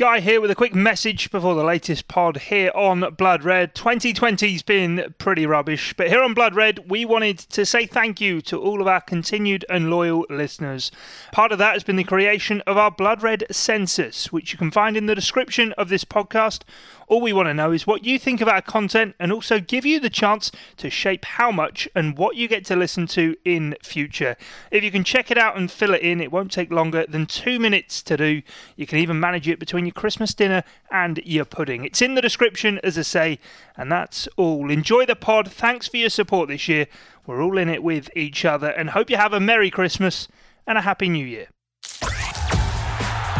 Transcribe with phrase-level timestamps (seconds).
[0.00, 3.74] Guy here with a quick message before the latest pod here on Blood Red.
[3.74, 8.40] 2020's been pretty rubbish, but here on Blood Red, we wanted to say thank you
[8.40, 10.90] to all of our continued and loyal listeners.
[11.32, 14.70] Part of that has been the creation of our Blood Red census, which you can
[14.70, 16.62] find in the description of this podcast
[17.10, 19.84] all we want to know is what you think of our content and also give
[19.84, 23.74] you the chance to shape how much and what you get to listen to in
[23.82, 24.36] future.
[24.70, 27.26] If you can check it out and fill it in, it won't take longer than
[27.26, 28.42] two minutes to do.
[28.76, 31.84] You can even manage it between your Christmas dinner and your pudding.
[31.84, 33.38] It's in the description, as I say,
[33.76, 34.70] and that's all.
[34.70, 35.50] Enjoy the pod.
[35.50, 36.86] Thanks for your support this year.
[37.26, 40.28] We're all in it with each other and hope you have a Merry Christmas
[40.64, 41.48] and a Happy New Year.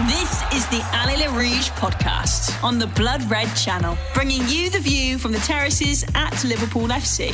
[0.06, 4.78] This is the Allez Les Rouges podcast on the Blood Red channel, bringing you the
[4.78, 7.32] view from the terraces at Liverpool FC.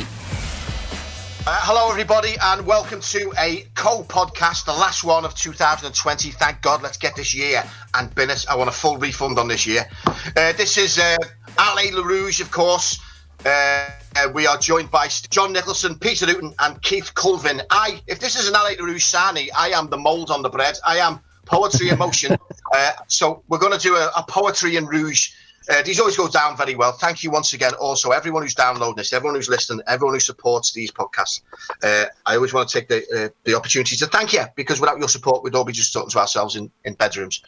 [1.47, 6.31] Uh, hello, everybody, and welcome to a co podcast, the last one of 2020.
[6.31, 8.45] Thank God, let's get this year and bin it.
[8.49, 9.85] I want a full refund on this year.
[10.05, 11.15] Uh, this is uh,
[11.57, 12.99] Allez Les Rouges, of course.
[13.45, 13.87] Uh,
[14.33, 17.61] we are joined by John Nicholson, Peter Hooton, and Keith Colvin.
[17.69, 20.77] I, if this is an Le Rouge Sani, I am the mould on the bread.
[20.85, 22.37] I am poetry emotion.
[22.73, 25.29] uh, so we're going to do a, a poetry in rouge.
[25.69, 26.93] Uh, these always go down very well.
[26.93, 27.73] Thank you once again.
[27.73, 31.41] Also, everyone who's downloading this, everyone who's listening, everyone who supports these podcasts.
[31.83, 34.97] Uh, I always want to take the uh, the opportunity to thank you because without
[34.97, 37.41] your support, we'd all be just talking to ourselves in, in bedrooms,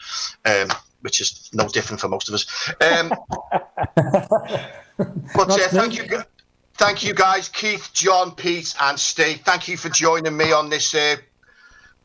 [0.46, 0.68] um,
[1.02, 2.74] which is no different for most of us.
[2.82, 3.10] Um,
[5.34, 6.24] but uh, thank you,
[6.74, 9.42] thank you guys, Keith, John, Pete, and Steve.
[9.46, 10.94] Thank you for joining me on this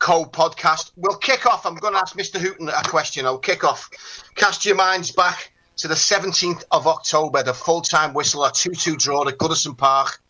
[0.05, 0.91] uh, co podcast.
[0.95, 1.65] We'll kick off.
[1.65, 2.39] I'm going to ask Mr.
[2.39, 3.25] Hooton a question.
[3.25, 3.89] I'll kick off.
[4.35, 8.71] Cast your minds back to the 17th of October, the full time whistle, a 2
[8.71, 10.21] 2 draw at Goodison Park.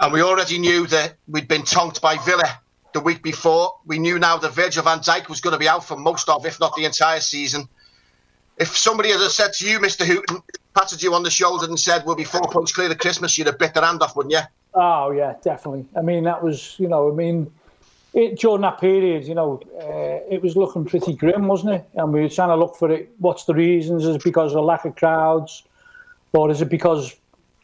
[0.00, 2.60] And we already knew that we'd been tonked by Villa
[2.92, 3.74] the week before.
[3.86, 6.46] We knew now that Virgil van Dijk was going to be out for most of,
[6.46, 7.68] if not the entire season.
[8.58, 10.04] If somebody had said to you, Mr.
[10.06, 10.42] Hooton,
[10.74, 13.46] patted you on the shoulder and said, We'll be four points clear of Christmas, you'd
[13.46, 14.40] have bit their hand off, wouldn't you?
[14.74, 15.86] Oh, yeah, definitely.
[15.96, 17.50] I mean, that was, you know, I mean,
[18.14, 21.84] it, during that period, you know, uh, it was looking pretty grim, wasn't it?
[21.94, 23.10] And we were trying to look for it.
[23.18, 24.04] What's the reasons?
[24.04, 25.64] Is it because of lack of crowds,
[26.32, 27.14] or is it because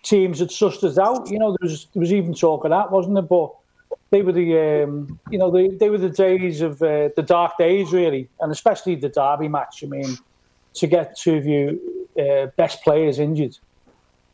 [0.02, 1.30] teams had sussed us out?
[1.30, 3.22] You know, there was there was even talk of that, wasn't there?
[3.22, 3.52] But
[4.10, 7.56] they were the um, you know they, they were the days of uh, the dark
[7.56, 9.84] days really, and especially the derby match.
[9.84, 10.18] I mean,
[10.74, 13.56] to get two of you uh, best players injured.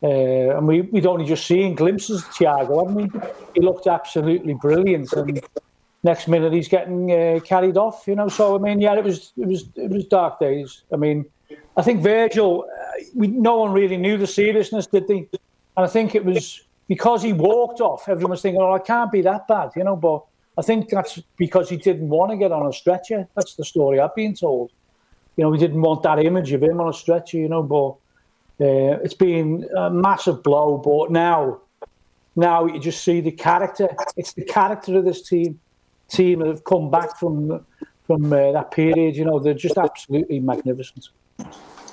[0.01, 3.19] Uh, and we, we'd only just seen glimpses of Thiago, hadn't we?
[3.55, 5.11] He looked absolutely brilliant.
[5.13, 5.41] And
[6.07, 8.07] next minute he's getting uh, carried off.
[8.07, 10.83] You know, so I mean, yeah, it was it was it was dark days.
[10.91, 11.25] I mean,
[11.75, 15.29] I think Virgil, uh, we no one really knew the seriousness, did they?
[15.75, 18.09] And I think it was because he walked off.
[18.09, 19.95] Everyone was thinking, "Oh, it can't be that bad," you know.
[19.95, 20.23] But
[20.57, 23.27] I think that's because he didn't want to get on a stretcher.
[23.35, 24.71] That's the story I've been told.
[25.35, 27.63] You know, we didn't want that image of him on a stretcher, you know.
[27.63, 27.91] But
[28.65, 30.77] uh, it's been a massive blow.
[30.77, 31.61] But now,
[32.35, 33.87] now you just see the character.
[34.15, 35.59] It's the character of this team
[36.09, 37.65] team that have come back from
[38.03, 39.15] from uh, that period.
[39.15, 41.09] You know, they're just absolutely magnificent.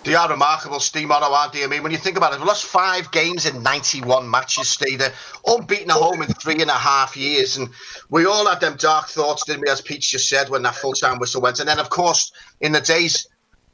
[0.05, 1.65] They are remarkable, Steve Morrow, aren't they?
[1.65, 4.99] I mean, when you think about it, we lost five games in 91 matches, Steve.
[4.99, 5.15] They're
[5.47, 7.57] unbeaten at home in three and a half years.
[7.57, 7.71] And
[8.11, 10.93] we all had them dark thoughts, didn't we, as Pete just said, when that full
[10.93, 11.59] time whistle went.
[11.59, 13.27] And then, of course, in the days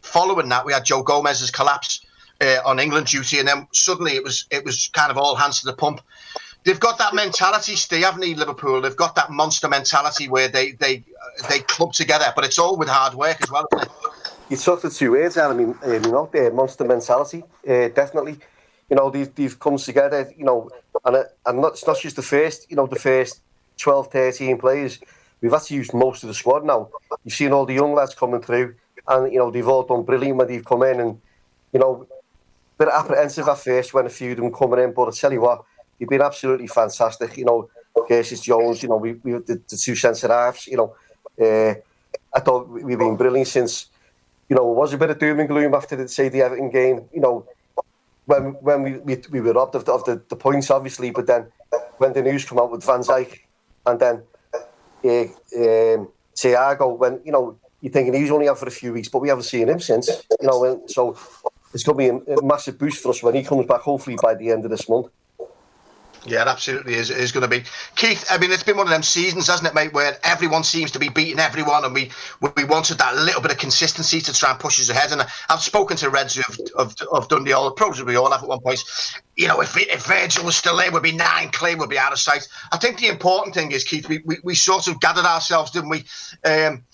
[0.02, 2.06] following that, we had Joe Gomez's collapse
[2.40, 3.40] uh, on England duty.
[3.40, 6.00] And then suddenly it was it was kind of all hands to the pump
[6.64, 8.80] they've got that mentality, Steve, haven't they, Liverpool?
[8.80, 11.04] They've got that monster mentality where they they
[11.48, 13.66] they club together, but it's all with hard work as well?
[14.48, 15.52] You took the two words out.
[15.52, 18.38] Um, you know, the monster mentality, uh, definitely.
[18.88, 20.32] You know, these these comes together.
[20.36, 20.70] You know,
[21.04, 22.68] and and not, it's not just the first.
[22.70, 23.40] You know, the first
[23.78, 24.98] 12, 13 players.
[25.40, 26.90] We've had to use most of the squad now.
[27.24, 28.74] You've seen all the young lads coming through,
[29.08, 31.20] and you know they've all done brilliant when they've come in, and
[31.72, 34.92] you know, a bit apprehensive at first when a few of them coming in.
[34.92, 35.64] But I tell you what,
[36.00, 37.36] you've been absolutely fantastic.
[37.36, 37.70] You know,
[38.08, 40.94] Curtis Jones, you know, we, we the, the two centre halves, you know,
[41.40, 41.74] uh,
[42.34, 43.86] I thought we've been brilliant since,
[44.48, 46.70] you know, it was a bit of doom and gloom after the, say, the Everton
[46.70, 47.46] game, you know,
[48.24, 51.26] when when we, we, we were robbed of, the, of the, the points, obviously, but
[51.26, 51.46] then
[51.98, 53.40] when the news came out with Van Dijk
[53.86, 54.22] and then
[55.04, 59.08] uh, um, Thiago, when, you know, you're thinking he's only out for a few weeks,
[59.08, 60.08] but we haven't seen him since,
[60.40, 61.16] you know, and so
[61.74, 64.16] it's going to be a, a massive boost for us when he comes back, hopefully
[64.22, 65.08] by the end of this month.
[66.26, 67.64] Yeah, it absolutely is, is going to be.
[67.96, 70.90] Keith, I mean, it's been one of them seasons, hasn't it, mate, where everyone seems
[70.90, 72.10] to be beating everyone, and we
[72.56, 75.12] we wanted that little bit of consistency to try and push us ahead.
[75.12, 78.48] And I've spoken to Reds of, of, of Dundee, all probably we all have at
[78.48, 78.84] one point.
[79.36, 82.12] You know, if, if Virgil was still there, we'd be nine clear, we'd be out
[82.12, 82.46] of sight.
[82.70, 85.88] I think the important thing is, Keith, we, we, we sort of gathered ourselves, didn't
[85.88, 86.04] we?
[86.44, 86.84] Um,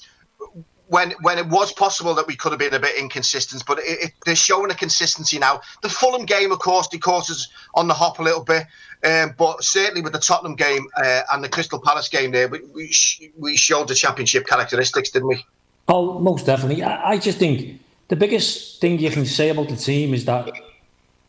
[0.88, 4.04] when when it was possible that we could have been a bit inconsistent, but it,
[4.04, 5.60] it, they're showing a consistency now.
[5.82, 8.66] The Fulham game, of course, the course is on the hop a little bit,
[9.04, 12.60] um, but certainly with the Tottenham game uh, and the Crystal Palace game there, we
[12.74, 15.44] we, sh- we, showed the championship characteristics, didn't we?
[15.88, 16.82] Oh, most definitely.
[16.82, 20.50] I, I just think the biggest thing you can say about the team is that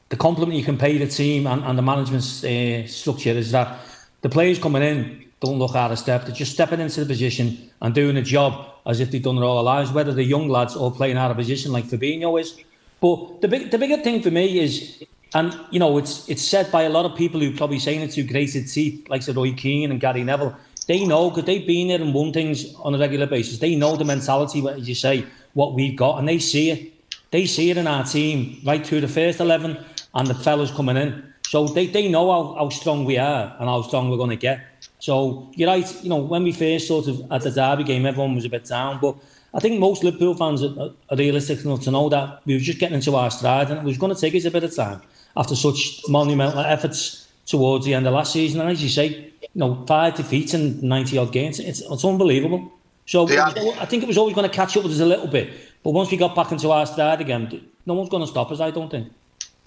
[0.10, 3.80] the compliment you can pay the team and, and the management uh, structure is that
[4.22, 6.26] the players coming in don't look out of step.
[6.26, 9.42] They're just stepping into the position and doing a job as if they've done it
[9.42, 12.58] all their lives, whether they're young lads or playing out of position like Fabinho is.
[13.00, 15.04] But the big, the bigger thing for me is,
[15.36, 18.12] and you know, it's it's said by a lot of people who probably saying it
[18.12, 20.56] to grated teeth, like Sir Roy Keane and Gary Neville.
[20.88, 23.60] They know because they've been there and won things on a regular basis.
[23.60, 26.94] They know the mentality, as you say, what we've got, and they see it.
[27.30, 29.84] They see it in our team right through the first eleven
[30.16, 31.34] and the fellas coming in.
[31.48, 34.36] So they, they know how, how strong we are and how strong we're going to
[34.36, 34.60] get.
[35.00, 36.04] So you're right.
[36.04, 38.66] You know, when we first sort of at the derby game, everyone was a bit
[38.66, 39.16] down, but
[39.54, 42.80] I think most Liverpool fans are, are realistic enough to know that we were just
[42.80, 45.02] getting into our stride, and it was going to take us a bit of time
[45.38, 48.60] after such monumental efforts towards the end of last season.
[48.60, 49.08] And as you say,
[49.42, 52.72] you know, five defeats and ninety odd games, it's, it's unbelievable.
[53.06, 53.54] So yeah.
[53.80, 55.50] I think it was always going to catch up with us a little bit,
[55.82, 58.60] but once we got back into our stride again, no one's going to stop us.
[58.60, 59.14] I don't think.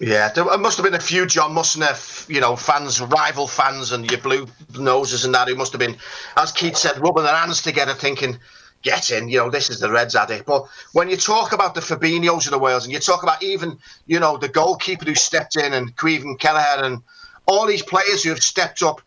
[0.01, 4.09] Yeah, there must have been a few John Mustner, you know, fans, rival fans, and
[4.09, 4.47] your blue
[4.79, 5.95] noses and that who must have been,
[6.37, 8.39] as Keith said, rubbing their hands together, thinking,
[8.81, 11.75] "Get in, you know, this is the Reds at it." But when you talk about
[11.75, 13.77] the Fabinho's of the Wales, and you talk about even,
[14.07, 17.03] you know, the goalkeeper who stepped in, and Caoimhin Kelleher, and
[17.45, 19.03] all these players who have stepped up,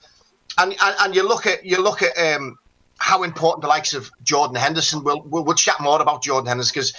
[0.59, 2.57] and and, and you look at you look at um,
[2.99, 5.03] how important the likes of Jordan Henderson.
[5.05, 6.95] We'll we'll, we'll chat more about Jordan Henderson because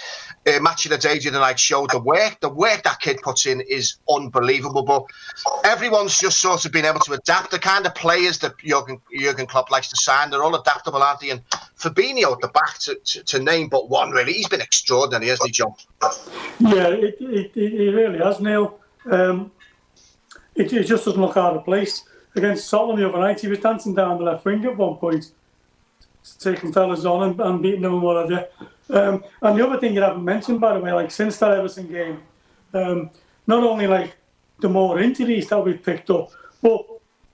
[0.46, 3.60] uh, match of the day tonight showed the work the work that kid puts in
[3.62, 4.82] is unbelievable.
[4.82, 5.04] But
[5.64, 7.50] everyone's just sort of been able to adapt.
[7.50, 11.20] The kind of players that Jurgen Jurgen Klopp likes to sign, they're all adaptable, aren't
[11.20, 11.30] they?
[11.30, 11.42] And
[11.78, 15.48] Fabinho at the back to, to, to name but one really, he's been extraordinary, hasn't
[15.48, 15.74] he, John?
[16.60, 18.78] Yeah, it, it, it really has, Neil.
[19.10, 19.50] Um,
[20.54, 22.04] it, it just doesn't look out of place.
[22.34, 25.32] Against Scotland the other night, he was dancing down the left wing at one point
[26.34, 28.48] taking fellas on and, and beating them and whatever.
[28.90, 31.88] Um, and the other thing you haven't mentioned, by the way, like since that Everton
[31.88, 32.22] game,
[32.74, 33.10] um,
[33.46, 34.16] not only like
[34.60, 36.30] the more injuries that we've picked up,
[36.62, 36.84] but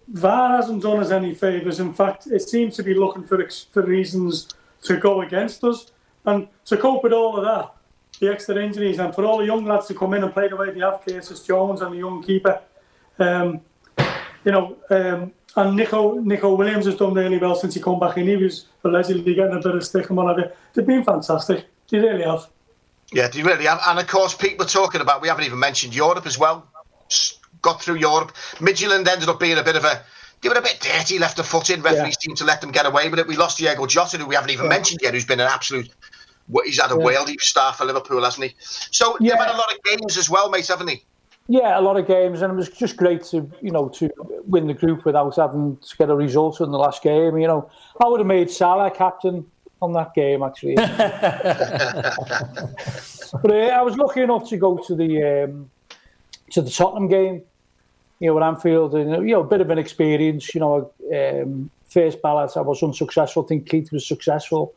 [0.08, 1.80] VAR hasn't done us any favours.
[1.80, 4.48] In fact, it seems to be looking for for reasons
[4.82, 5.92] to go against us.
[6.24, 7.74] And to cope with all of that,
[8.20, 10.56] the extra injuries, and for all the young lads to come in and play the
[10.56, 12.60] way they have, Curtis Jones and the young keeper,
[13.18, 13.60] um,
[14.44, 18.16] you know, um, and Neco Neco Williams has done really well since he come back
[18.16, 18.26] in.
[18.26, 20.52] He was allegedly getting a bit of stick and whatever.
[20.74, 21.66] They've been fantastic.
[21.88, 22.48] They really have.
[23.12, 23.80] Yeah, they really have.
[23.86, 26.66] And of course, people are talking about, we haven't even mentioned Europe as well.
[27.60, 28.32] Got through Europe.
[28.54, 30.02] Midtjylland ended up being a bit of a,
[30.40, 31.82] they were a bit dirty, left a foot in.
[31.82, 32.20] Referees yeah.
[32.20, 33.26] seemed to let them get away with it.
[33.26, 34.70] We lost Diogo Jota, who we haven't even yeah.
[34.70, 35.90] mentioned yet, who's been an absolute,
[36.64, 37.04] he's had a yeah.
[37.04, 38.56] worldly star for Liverpool, hasn't he?
[38.58, 39.32] So yeah.
[39.32, 41.04] they've had a lot of games as well, mate, haven't they?
[41.52, 44.08] Yeah, a lot of games, and it was just great to you know to
[44.46, 47.36] win the group without having to get a result in the last game.
[47.36, 47.70] You know,
[48.02, 49.44] I would have made Salah captain
[49.82, 50.76] on that game actually.
[50.76, 50.96] but
[53.50, 55.70] uh, I was lucky enough to go to the um,
[56.52, 57.42] to the Tottenham game.
[58.18, 60.54] You know, at Anfield, and you know, a bit of an experience.
[60.54, 63.44] You know, um, first ballot I was unsuccessful.
[63.44, 64.72] I think Keith was successful.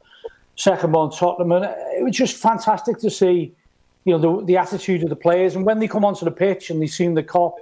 [0.57, 1.63] Second one, Tottenham, and
[1.97, 3.53] it was just fantastic to see
[4.05, 5.55] you know, the, the attitude of the players.
[5.55, 7.55] And when they come onto the pitch and they seen the Kop,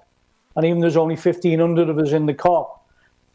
[0.56, 2.80] and even there's only 1,500 of us in the Kop,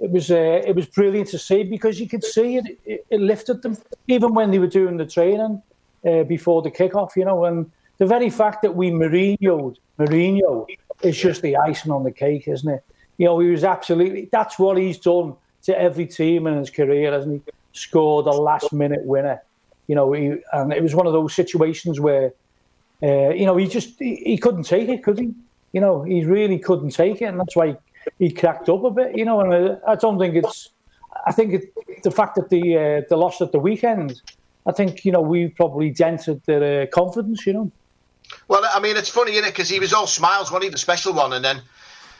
[0.00, 3.20] it was uh, it was brilliant to see because you could see it, it, it
[3.20, 5.60] lifted them even when they were doing the training
[6.06, 7.44] uh, before the kickoff, you know.
[7.44, 10.68] And the very fact that we Mourinho Mourinho
[11.02, 12.84] is just the icing on the cake, isn't it?
[13.16, 17.10] You know, he was absolutely that's what he's done to every team in his career,
[17.10, 17.52] hasn't he?
[17.72, 19.42] Scored a last minute winner,
[19.88, 20.12] you know.
[20.12, 22.32] He, and it was one of those situations where
[23.02, 25.32] uh, you know, he just he, he, couldn't take it, could he?
[25.72, 27.76] You know, he really couldn't take it, and that's why
[28.18, 29.16] he, cracked up a bit.
[29.16, 30.70] You know, and I, uh, I don't think it's.
[31.26, 34.20] I think it, the fact that the uh, the loss at the weekend,
[34.66, 37.46] I think you know we probably dented their uh, confidence.
[37.46, 37.72] You know.
[38.48, 39.52] Well, I mean, it's funny, isn't it?
[39.52, 41.62] Because he was all smiles, wasn't he, the special one, and then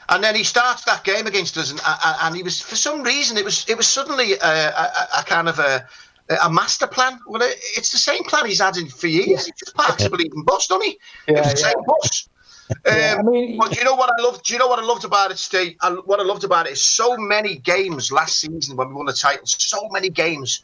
[0.09, 1.81] and then he starts that game against us, and,
[2.21, 5.47] and he was for some reason it was it was suddenly a, a, a kind
[5.49, 5.87] of a
[6.43, 7.19] a master plan.
[7.27, 9.27] Well, it's the same plan he's had in for years.
[9.27, 9.37] Yeah.
[9.37, 10.99] He just parks a bleeding bus, doesn't he?
[11.27, 11.73] Yeah, it's the yeah.
[11.73, 12.29] same bus.
[12.85, 14.45] Um, I mean, but you know what I loved?
[14.45, 15.75] Do you know what I loved about it, Steve?
[15.81, 19.07] I, what I loved about it is so many games last season when we won
[19.07, 19.47] the title.
[19.47, 20.61] So many games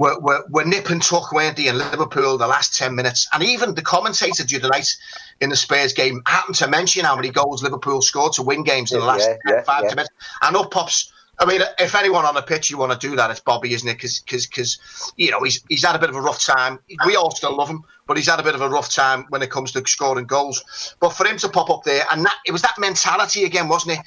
[0.00, 1.68] were, were, were nip and tuck, weren't they?
[1.68, 4.96] In Liverpool, the last ten minutes, and even the commentator the other night
[5.42, 8.90] in the Spurs game happened to mention how many goals Liverpool scored to win games
[8.90, 10.10] in the last yeah, yeah, five minutes,
[10.42, 13.30] and up pops I mean, if anyone on the pitch you want to do that,
[13.30, 13.94] it's Bobby, isn't it?
[13.94, 16.78] Because, because, you know, he's he's had a bit of a rough time.
[17.06, 19.42] We all still love him, but he's had a bit of a rough time when
[19.42, 20.94] it comes to scoring goals.
[21.00, 23.98] But for him to pop up there, and that it was that mentality again, wasn't
[23.98, 24.06] it?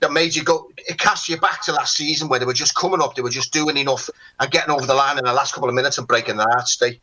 [0.00, 0.70] That made you go.
[0.76, 3.30] It cast you back to last season where they were just coming up, they were
[3.30, 6.06] just doing enough and getting over the line in the last couple of minutes and
[6.06, 6.72] breaking their hearts.
[6.72, 7.00] Stay.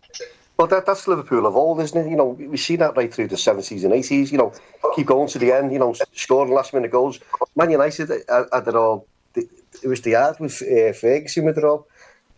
[0.58, 2.10] Well, that, that's Liverpool of old, isn't it?
[2.12, 4.32] You know, we see that right through the 70s and 80s.
[4.32, 4.54] You know,
[4.96, 5.74] keep going to the end.
[5.74, 7.20] You know, scoring last minute goals.
[7.56, 9.08] Man United uh, had it all
[9.82, 11.88] it was the hard with uh, Ferguson with it all.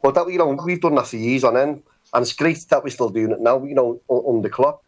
[0.02, 1.82] But that you know we've done that for years on end,
[2.14, 3.64] and it's great that we're still doing it now.
[3.64, 4.82] You know, on, the clock.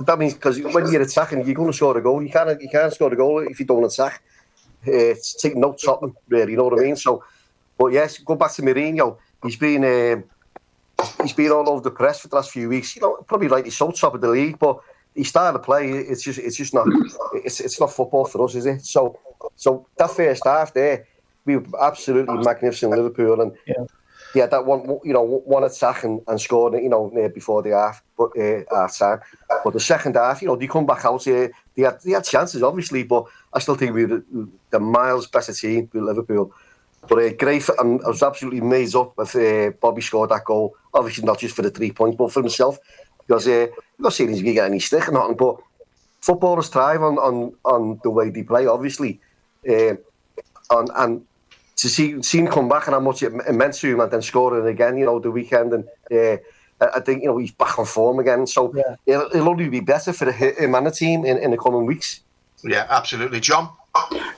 [0.00, 2.22] That means because when you're attacking, you're going to score a goal.
[2.22, 4.22] You can't you can't score a goal if you don't attack.
[4.86, 6.52] Uh, it's taking no stopping, really.
[6.52, 6.96] You know what I mean?
[6.96, 7.22] So,
[7.78, 9.18] but yes, go back to Mourinho.
[9.42, 10.24] He's been um,
[11.22, 12.96] he's been all over the press for the last few weeks.
[12.96, 14.80] You know, probably like he's so top of the league, but
[15.14, 15.90] he started to play.
[15.90, 16.86] It's just it's just not
[17.34, 18.84] it's it's not football for us, is it?
[18.84, 19.18] So
[19.56, 21.06] so that first half there
[21.44, 23.84] we were absolutely magnificent Liverpool, and yeah.
[24.34, 27.70] yeah, that one, you know, one attack and, and scored, it, you know, before the
[27.70, 29.20] half, but uh, half time.
[29.64, 31.52] But the second half, you know, they come back out here.
[31.74, 34.22] They had they had chances, obviously, but I still think we were
[34.70, 36.52] the, miles better team with Liverpool.
[37.08, 40.76] But uh, great, and I was absolutely amazed up with uh, Bobby scored that goal.
[40.94, 42.78] Obviously, not just for the three points, but for himself,
[43.26, 45.56] because uh, I'm not saying he's going to get any stick or nothing, but
[46.20, 49.20] footballers thrive on on on the way they play, obviously.
[49.68, 49.96] Uh,
[50.70, 51.26] and, and
[51.82, 54.22] to see see him come back and how much it, meant to him and then
[54.22, 56.36] scoring again, you know, the weekend and uh, eh,
[56.80, 58.46] I think you know he's back on form again.
[58.46, 58.96] So yeah.
[59.04, 62.20] it'll, it'll, only be better for him and the team in, in the coming weeks.
[62.62, 63.70] Yeah, absolutely, John.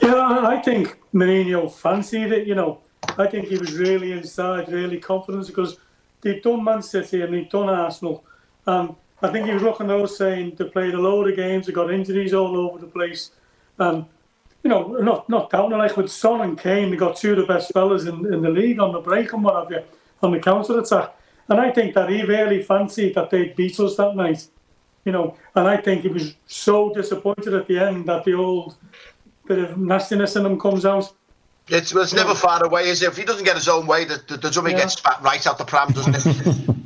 [0.01, 2.47] Yeah, I think Mourinho fancied it.
[2.47, 2.81] You know,
[3.19, 5.77] I think he was really inside, really confident because
[6.23, 8.25] they'd done Man City and they'd done Arsenal,
[8.67, 11.67] and I think he was looking at those saying they played a load of games,
[11.67, 13.33] they got injuries all over the place,
[13.79, 14.07] and
[14.64, 17.44] you know, not not down like with Son and Kane, they got two of the
[17.44, 19.85] best fellas in, in the league on the break and what have you,
[20.23, 21.14] on the counter attack.
[21.49, 24.49] And I think that he really fancied that they'd beat us that night.
[25.04, 28.76] You know, and I think he was so disappointed at the end that the old
[29.47, 31.12] bit of nastiness in him comes out.
[31.68, 33.09] It's, it's never far away, is it?
[33.09, 34.78] If he doesn't get his own way, the, the, the dummy yeah.
[34.78, 36.76] gets spat right out the pram, doesn't it?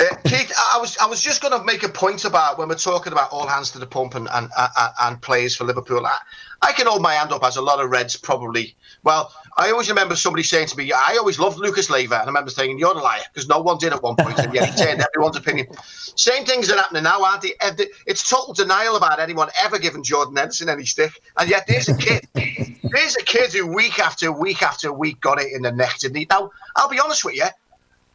[0.00, 2.74] Uh, Keith, I was I was just going to make a point about when we're
[2.76, 6.06] talking about all hands to the pump and and, and, and players for Liverpool.
[6.06, 6.16] I,
[6.62, 8.74] I, can hold my hand up as a lot of Reds probably.
[9.02, 12.26] Well, I always remember somebody saying to me, "I always loved Lucas Leiva," and I
[12.26, 14.84] remember saying, "You're a liar," because no one did at one point, and yet he
[14.84, 15.66] turned everyone's opinion.
[16.16, 17.52] Same things are happening now, aren't they?
[18.06, 21.96] It's total denial about anyone ever giving Jordan Henderson any stick, and yet there's a
[21.96, 25.98] kid, there's a kid who week after week after week got it in the neck.
[25.98, 26.26] Didn't he?
[26.30, 27.48] Now, I'll be honest with you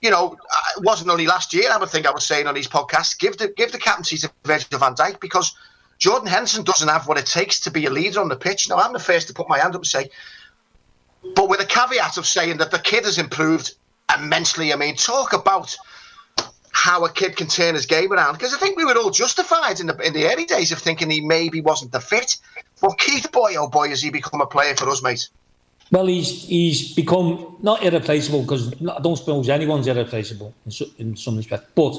[0.05, 1.69] you know, uh, it wasn't only last year.
[1.71, 4.31] I would think I was saying on these podcasts, give the give the captaincy to
[4.43, 5.55] Virgil van Dijk because
[5.97, 8.69] Jordan Henderson doesn't have what it takes to be a leader on the pitch.
[8.69, 10.11] Now, I'm the first to put my hand up and say,
[11.35, 13.73] but with a caveat of saying that the kid has improved
[14.15, 14.71] immensely.
[14.71, 15.75] I mean, talk about
[16.71, 19.79] how a kid can turn his game around because I think we were all justified
[19.79, 22.37] in the in the early days of thinking he maybe wasn't the fit.
[22.79, 25.29] But Keith, boy, oh boy, has he become a player for us, mate.
[25.91, 31.37] Well, he's he's become not irreplaceable because I don't suppose anyone's irreplaceable in, in some
[31.37, 31.75] respect.
[31.75, 31.93] But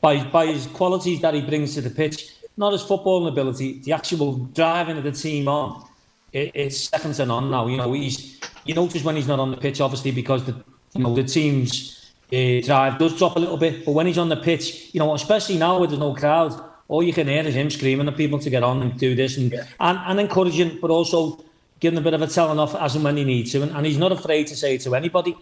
[0.00, 3.92] by by his qualities that he brings to the pitch, not his footballing ability, the
[3.92, 5.84] actual driving of the team on,
[6.32, 7.68] it, it's second to none now.
[7.68, 10.56] You know, he's you notice when he's not on the pitch, obviously because the
[10.94, 13.84] you know the team's uh, drive does drop a little bit.
[13.84, 17.02] But when he's on the pitch, you know, especially now where there's no crowd, all
[17.02, 19.52] you can hear is him screaming at people to get on and do this and
[19.52, 19.64] yeah.
[19.78, 21.44] and, and encouraging, but also
[21.80, 23.86] giving a bit of a telling off as and when he needs to, and, and
[23.86, 25.34] he's not afraid to say it to anybody,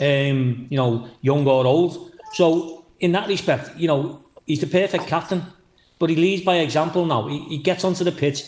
[0.00, 2.12] um, you know, young or old.
[2.32, 5.44] So in that respect, you know, he's the perfect captain,
[5.98, 7.28] but he leads by example now.
[7.28, 8.42] He, he gets onto the pitch,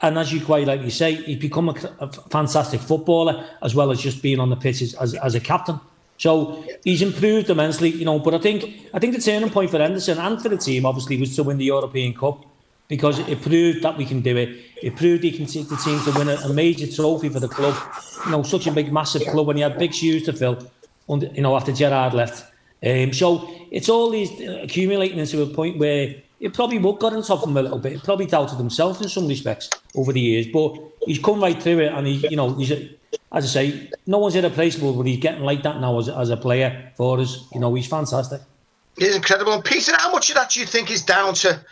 [0.00, 4.00] and as you quite rightly say, he's become a, a fantastic footballer as well as
[4.00, 5.78] just being on the pitch as, as, a captain.
[6.18, 8.18] So he's improved immensely, you know.
[8.18, 11.18] But I think I think the turning point for Henderson and for the team obviously
[11.18, 12.46] was to win the European Cup
[12.88, 14.56] because it proved that we can do it.
[14.82, 17.48] It proved he can take the team to win a, a, major trophy for the
[17.48, 17.76] club.
[18.24, 20.70] You know, such a big, massive club, and he had big shoes to fill.
[21.08, 22.52] Under, you know, after Gerrard left.
[22.84, 27.22] Um, so it's all these accumulating into a point where it probably would got on
[27.22, 27.92] top of him a little bit.
[27.92, 30.76] He probably doubted himself in some respects over the years, but
[31.06, 32.90] he's come right through it, and he, you know, he's a,
[33.32, 36.36] as I say, no one's irreplaceable, but he's getting like that now as, as a
[36.36, 37.46] player for us.
[37.54, 38.42] You know, he's fantastic.
[38.98, 39.52] He's incredible.
[39.52, 41.64] And Peter, how much of that do you think is down to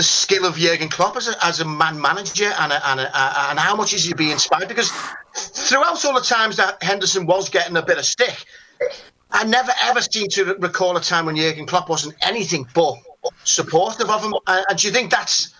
[0.00, 3.50] the skill of Jurgen Klopp as a, as a man manager and, a, and, a,
[3.50, 4.66] and how much is he being inspired?
[4.66, 4.90] Because
[5.34, 8.46] throughout all the times that Henderson was getting a bit of stick,
[9.30, 12.94] I never ever seem to recall a time when Jurgen Klopp wasn't anything but
[13.44, 14.32] supportive of him.
[14.46, 15.52] And do you think that's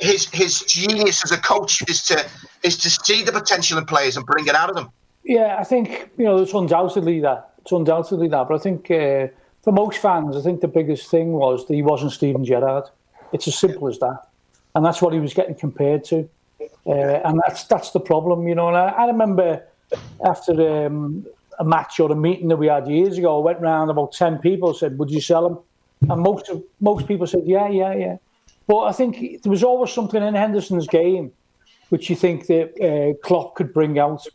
[0.00, 2.26] his his genius as a coach is to
[2.64, 4.90] is to see the potential in players and bring it out of them?
[5.22, 7.52] Yeah, I think you know it's undoubtedly that.
[7.58, 8.48] It's undoubtedly that.
[8.48, 9.28] But I think uh,
[9.62, 12.90] for most fans, I think the biggest thing was that he wasn't Steven Gerrard.
[13.32, 14.28] It's as simple as that,
[14.74, 16.28] and that's what he was getting compared to.
[16.86, 18.68] Uh, and that's that's the problem, you know.
[18.68, 19.64] And I, I remember
[20.24, 21.26] after um,
[21.58, 24.38] a match or a meeting that we had years ago, I went round about ten
[24.38, 25.58] people said, "Would you sell him?"
[26.10, 28.16] And most of, most people said, "Yeah, yeah, yeah."
[28.66, 31.32] But I think there was always something in Henderson's game
[31.90, 34.26] which you think that uh, Klopp could bring out.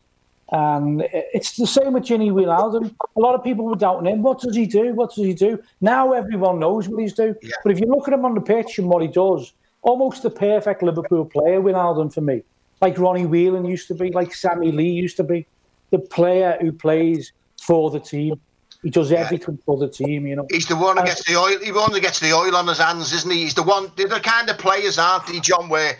[0.52, 2.94] And it's the same with Gini Wijnaldum.
[3.16, 4.22] A lot of people were doubting him.
[4.22, 4.94] What does he do?
[4.94, 5.62] What does he do?
[5.82, 7.36] Now everyone knows what he's doing.
[7.42, 7.56] Yeah.
[7.64, 10.30] But if you look at him on the pitch and what he does, almost the
[10.30, 12.44] perfect Liverpool player, Wijnaldum for me.
[12.82, 15.48] Like Ronnie Whelan used to be, like Sammy Lee used to be.
[15.90, 18.40] The player who plays for the team.
[18.84, 19.64] He does everything yeah.
[19.66, 20.46] for the team, you know.
[20.52, 21.58] He's the one who gets the oil.
[21.64, 23.42] He one who gets the oil on his hands, isn't he?
[23.44, 23.92] He's the one.
[23.96, 25.70] They're the kind of players, aren't they, John?
[25.70, 25.98] Where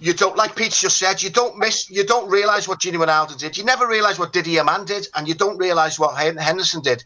[0.00, 3.38] you don't, like Pete just said, you don't miss, you don't realise what Gini Wijnaldum
[3.38, 3.56] did.
[3.56, 7.04] You never realise what Didi Hamann did, and you don't realise what Henderson did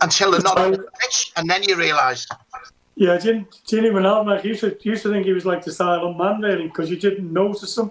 [0.00, 2.26] until they're not on the pitch, and then you realise.
[2.96, 6.40] Yeah, Gini Wijnaldum, I used to, used to think he was like the silent man,
[6.40, 7.90] really, because you didn't notice him.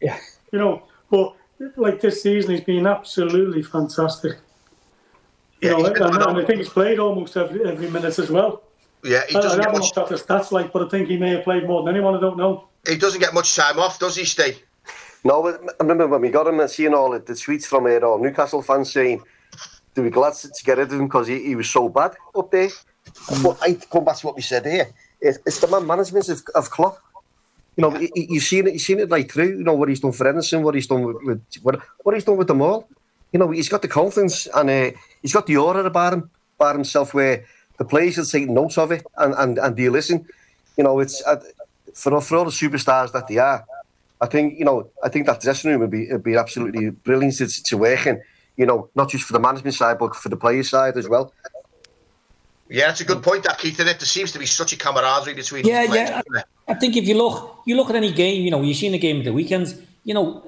[0.00, 0.18] Yeah.
[0.52, 1.34] You know, but
[1.76, 4.38] like this season, he's been absolutely fantastic.
[5.60, 8.62] You yeah, know, and, and, I think he's played almost every every minute as well.
[9.02, 11.16] Yeah, he doesn't I, I haven't looked at the stats like, but I think he
[11.16, 12.14] may have played more than anyone.
[12.14, 12.68] I don't know.
[12.86, 14.60] He doesn't get much time off, does he, Steve?
[15.24, 17.98] No, I remember when we got him and seeing all the, the tweets from uh,
[18.00, 19.22] all Newcastle fans saying
[19.94, 22.50] they were glad to, get rid of him because he, he was so bad up
[22.50, 22.68] there.
[22.68, 23.42] Mm.
[23.42, 24.92] But I come back to what we said here.
[25.20, 26.98] It, it's the man management of, of Klopp.
[27.76, 28.08] You know, yeah.
[28.14, 28.74] you, have seen it.
[28.74, 29.58] You've seen it right through.
[29.58, 32.24] You know what he's done for Henderson, what he's done with, with what, what he's
[32.24, 32.86] done with them all.
[33.32, 34.90] You know, he's got the confidence and uh,
[35.22, 37.44] he's got the aura about him, about himself, where
[37.78, 40.26] the players will take notes of it and and and do listen.
[40.76, 41.22] You know, it's.
[41.24, 41.40] Uh,
[41.94, 43.64] for, for all the superstars that they are,
[44.20, 47.34] I think you know I think that dressing room would be would be absolutely brilliant
[47.38, 48.22] to, to work in.
[48.56, 51.32] You know, not just for the management side, but for the player side as well.
[52.68, 53.76] Yeah, it's a good point, that Keith.
[53.76, 55.66] That there seems to be such a camaraderie between.
[55.66, 56.22] Yeah, yeah.
[56.34, 58.42] I, I, think if you look, you look at any game.
[58.44, 59.74] You know, you've seen the game of the weekends.
[60.04, 60.46] You know,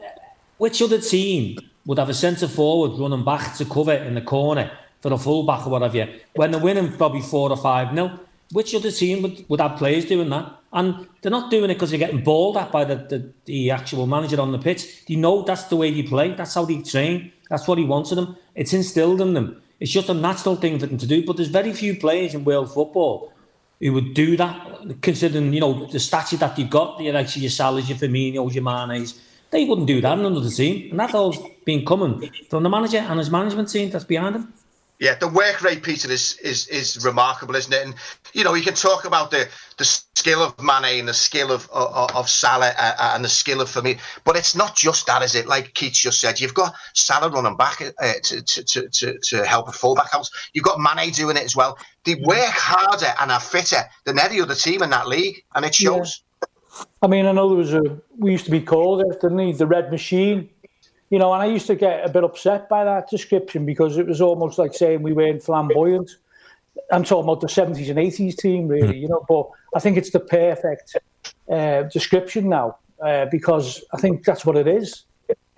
[0.58, 4.70] which other team would have a centre forward running back to cover in the corner
[5.02, 6.08] for the full back or whatever?
[6.34, 8.20] When they're winning probably four or five nil.
[8.52, 10.52] Which other team would, would have players doing that?
[10.72, 14.06] And they're not doing it because they're getting balled at by the, the, the, actual
[14.06, 15.06] manager on the pitch.
[15.06, 16.32] They know that's the way they play.
[16.32, 17.32] That's how they train.
[17.48, 18.36] That's what he wants of them.
[18.54, 19.62] It's instilled in them.
[19.78, 21.24] It's just a natural thing for them to do.
[21.24, 23.32] But there's very few players in world football
[23.80, 27.50] who would do that, considering, you know, the stature that you've got, likes of your
[27.50, 29.20] Salahs, your Firminos, your Manes.
[29.50, 30.90] They wouldn't do that in another team.
[30.90, 34.52] And that's all been coming from the manager and his management team that's behind him.
[34.98, 37.84] Yeah, the work rate, Peter, is is is remarkable, isn't it?
[37.84, 37.94] And
[38.32, 41.68] you know, you can talk about the the skill of Mane and the skill of
[41.70, 45.22] of, of Salah uh, uh and the skill of me, but it's not just that,
[45.22, 45.46] is it?
[45.46, 49.68] Like Keith just said, you've got Salah running back uh, to, to, to, to help
[49.68, 50.30] a fullback out.
[50.54, 51.78] You've got Mane doing it as well.
[52.04, 55.74] They work harder and are fitter than any other team in that league, and it
[55.74, 56.22] shows.
[56.22, 56.22] Yeah.
[57.02, 59.52] I mean, I know there was a we used to be called it, didn't he?
[59.52, 60.48] The Red Machine
[61.10, 64.06] you know, and I used to get a bit upset by that description because it
[64.06, 66.10] was almost like saying we weren't flamboyant.
[66.90, 70.10] I'm talking about the 70s and 80s team, really, you know, but I think it's
[70.10, 70.96] the perfect
[71.50, 75.04] uh, description now uh, because I think that's what it is.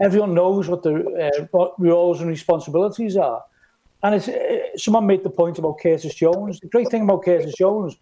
[0.00, 3.42] Everyone knows what the uh, what roles and responsibilities are.
[4.02, 6.60] And it's, uh, someone made the point about Curtis Jones.
[6.60, 7.96] The great thing about Curtis Jones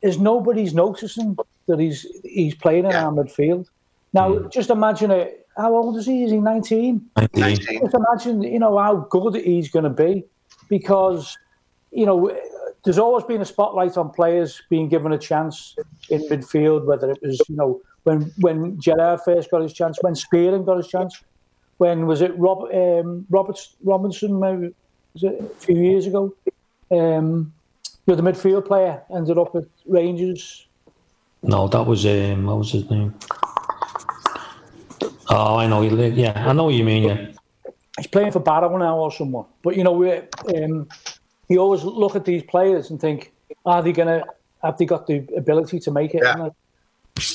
[0.00, 1.36] is nobody's noticing
[1.66, 3.06] that he's he's playing in yeah.
[3.06, 3.66] our midfield.
[4.12, 4.52] Now, mm.
[4.52, 6.24] just imagine it how old is he?
[6.24, 7.10] Is he 19?
[7.34, 7.80] 19.
[7.80, 10.24] Just imagine, you know, how good he's going to be
[10.68, 11.36] because,
[11.90, 12.36] you know,
[12.84, 15.76] there's always been a spotlight on players being given a chance
[16.08, 20.14] in midfield, whether it was, you know, when when Gerrard first got his chance, when
[20.14, 21.22] Spearing got his chance,
[21.76, 24.74] when was it Rob, um, Roberts, Robinson, maybe,
[25.12, 26.34] was it a few years ago?
[26.90, 27.52] Um,
[28.06, 30.66] the midfield player, ended up at Rangers.
[31.42, 33.14] No, that was, um, what was his name?
[35.30, 35.82] Oh, I know.
[35.82, 37.04] Yeah, I know what you mean.
[37.04, 37.26] Yeah,
[37.96, 39.46] he's playing for Barrow now or someone.
[39.62, 40.88] But you know, we, um,
[41.48, 43.32] you always look at these players and think,
[43.64, 44.24] are they gonna
[44.62, 46.22] have they got the ability to make it?
[46.22, 46.50] Yeah.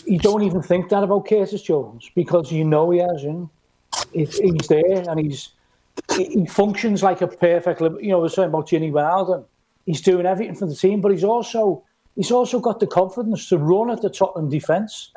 [0.05, 3.23] You don't even think that about Curtis Jones because you know he has.
[3.23, 3.49] You know?
[4.13, 5.49] he's there and he's
[6.15, 7.81] he functions like a perfect.
[7.81, 9.45] You know, we're saying about Gini Wilden.
[9.85, 11.83] He's doing everything for the team, but he's also
[12.15, 15.11] he's also got the confidence to run at the Tottenham defence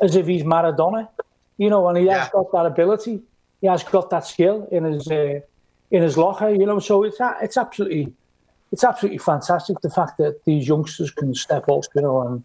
[0.00, 1.08] as if he's Maradona
[1.56, 2.20] you know, and he yeah.
[2.20, 3.22] has got that ability.
[3.60, 5.40] He has got that skill in his uh,
[5.90, 6.78] in his locker, you know.
[6.78, 8.12] So it's it's absolutely
[8.72, 12.44] it's absolutely fantastic the fact that these youngsters can step up, you know, and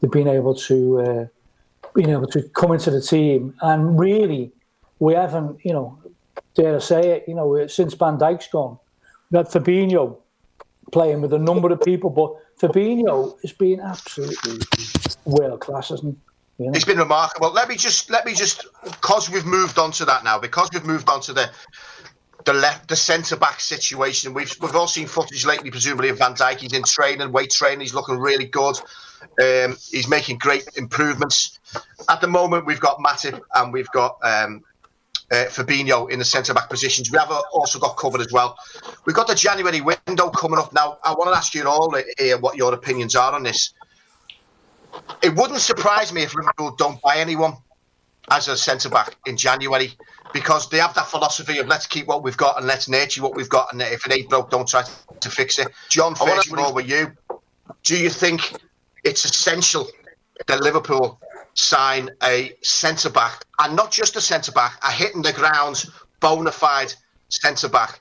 [0.00, 1.26] they've been able to uh,
[1.94, 4.52] being able to come into the team and really
[4.98, 5.98] we haven't, you know,
[6.54, 8.78] dare I say it, you know, since Van Dijk's gone,
[9.30, 10.18] we had Fabinho
[10.90, 14.58] playing with a number of people, but Fabinho has been absolutely
[15.24, 16.27] world class, hasn't he?
[16.58, 16.72] Know?
[16.74, 17.52] It's been remarkable.
[17.52, 20.84] Let me just let me just because we've moved on to that now, because we've
[20.84, 21.50] moved on to the
[22.44, 24.34] the left the centre back situation.
[24.34, 26.58] We've we've all seen footage lately, presumably of Van Dijk.
[26.58, 27.80] He's in training, weight training.
[27.80, 28.76] He's looking really good.
[29.40, 31.60] Um, he's making great improvements.
[32.08, 34.64] At the moment, we've got Matip and we've got um,
[35.30, 37.10] uh, Fabinho in the centre back positions.
[37.10, 38.56] We have also got covered as well.
[39.06, 40.98] We've got the January window coming up now.
[41.04, 43.74] I want to ask you all here what your opinions are on this.
[45.22, 47.54] It wouldn't surprise me if Liverpool don't buy anyone
[48.30, 49.92] as a centre back in January
[50.32, 53.34] because they have that philosophy of let's keep what we've got and let's nurture what
[53.34, 54.82] we've got, and if it ain't broke, don't try
[55.20, 55.68] to fix it.
[55.88, 57.12] John, first of all, with you,
[57.82, 58.52] do you think
[59.04, 59.88] it's essential
[60.46, 61.18] that Liverpool
[61.54, 65.84] sign a centre back, and not just a centre back, a hitting the ground,
[66.20, 66.92] bona fide
[67.30, 68.00] centre back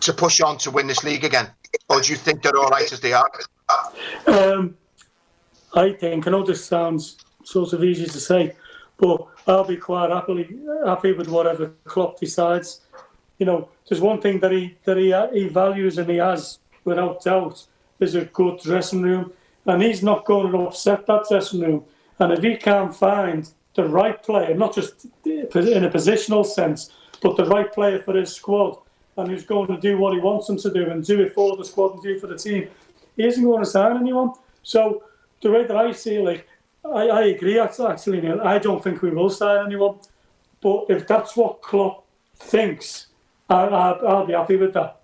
[0.00, 1.50] to push on to win this league again?
[1.88, 3.30] Or do you think they're all right as they are?
[4.26, 4.76] Um,
[5.76, 8.56] I think, I know this sounds sort of easy to say,
[8.96, 12.80] but I'll be quite happily happy with whatever Klopp decides.
[13.38, 17.22] You know, there's one thing that he that he, he values and he has without
[17.22, 17.66] doubt
[18.00, 19.32] is a good dressing room,
[19.66, 21.84] and he's not going to upset that dressing room.
[22.18, 27.36] And if he can't find the right player, not just in a positional sense, but
[27.36, 28.78] the right player for his squad,
[29.18, 31.54] and who's going to do what he wants him to do and do it for
[31.54, 32.68] the squad and do it for the team,
[33.16, 34.32] he isn't going to sign anyone.
[34.62, 35.02] So
[35.42, 36.46] the way that I see like
[36.84, 38.40] I, I agree actually, Neil.
[38.42, 39.98] I don't think we will sign anyone.
[40.60, 42.04] But if that's what Klopp
[42.36, 43.06] thinks,
[43.50, 45.00] I, I, I'll be happy with that.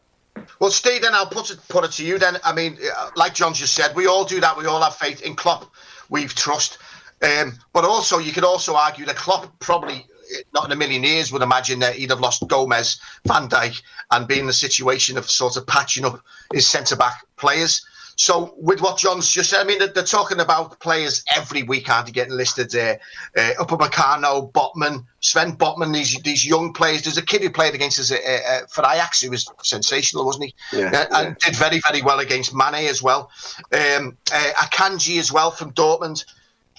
[0.59, 2.19] Well, Steve, then I'll put it put it to you.
[2.19, 4.57] Then I mean, uh, like John just said, we all do that.
[4.57, 5.71] We all have faith in Klopp.
[6.09, 6.79] We've trust.
[7.23, 10.07] Um, but also, you could also argue that Klopp probably
[10.55, 14.27] not in a million years would imagine that he'd have lost Gomez, Van Dijk, and
[14.27, 16.21] be in the situation of sort of patching up
[16.53, 17.85] his centre back players.
[18.17, 21.91] So with what John's just said, I mean, they're, they're talking about players every week,
[21.91, 23.01] aren't they, getting listed there?
[23.37, 27.03] Uh, Upamecano, Botman, Sven Botman, these these young players.
[27.03, 30.47] There's a kid who played against us uh, uh, for Ajax who was sensational, wasn't
[30.47, 30.55] he?
[30.73, 33.31] Yeah, uh, and did very, very well against Mane as well.
[33.73, 36.25] Um, uh, Akanji as well from Dortmund.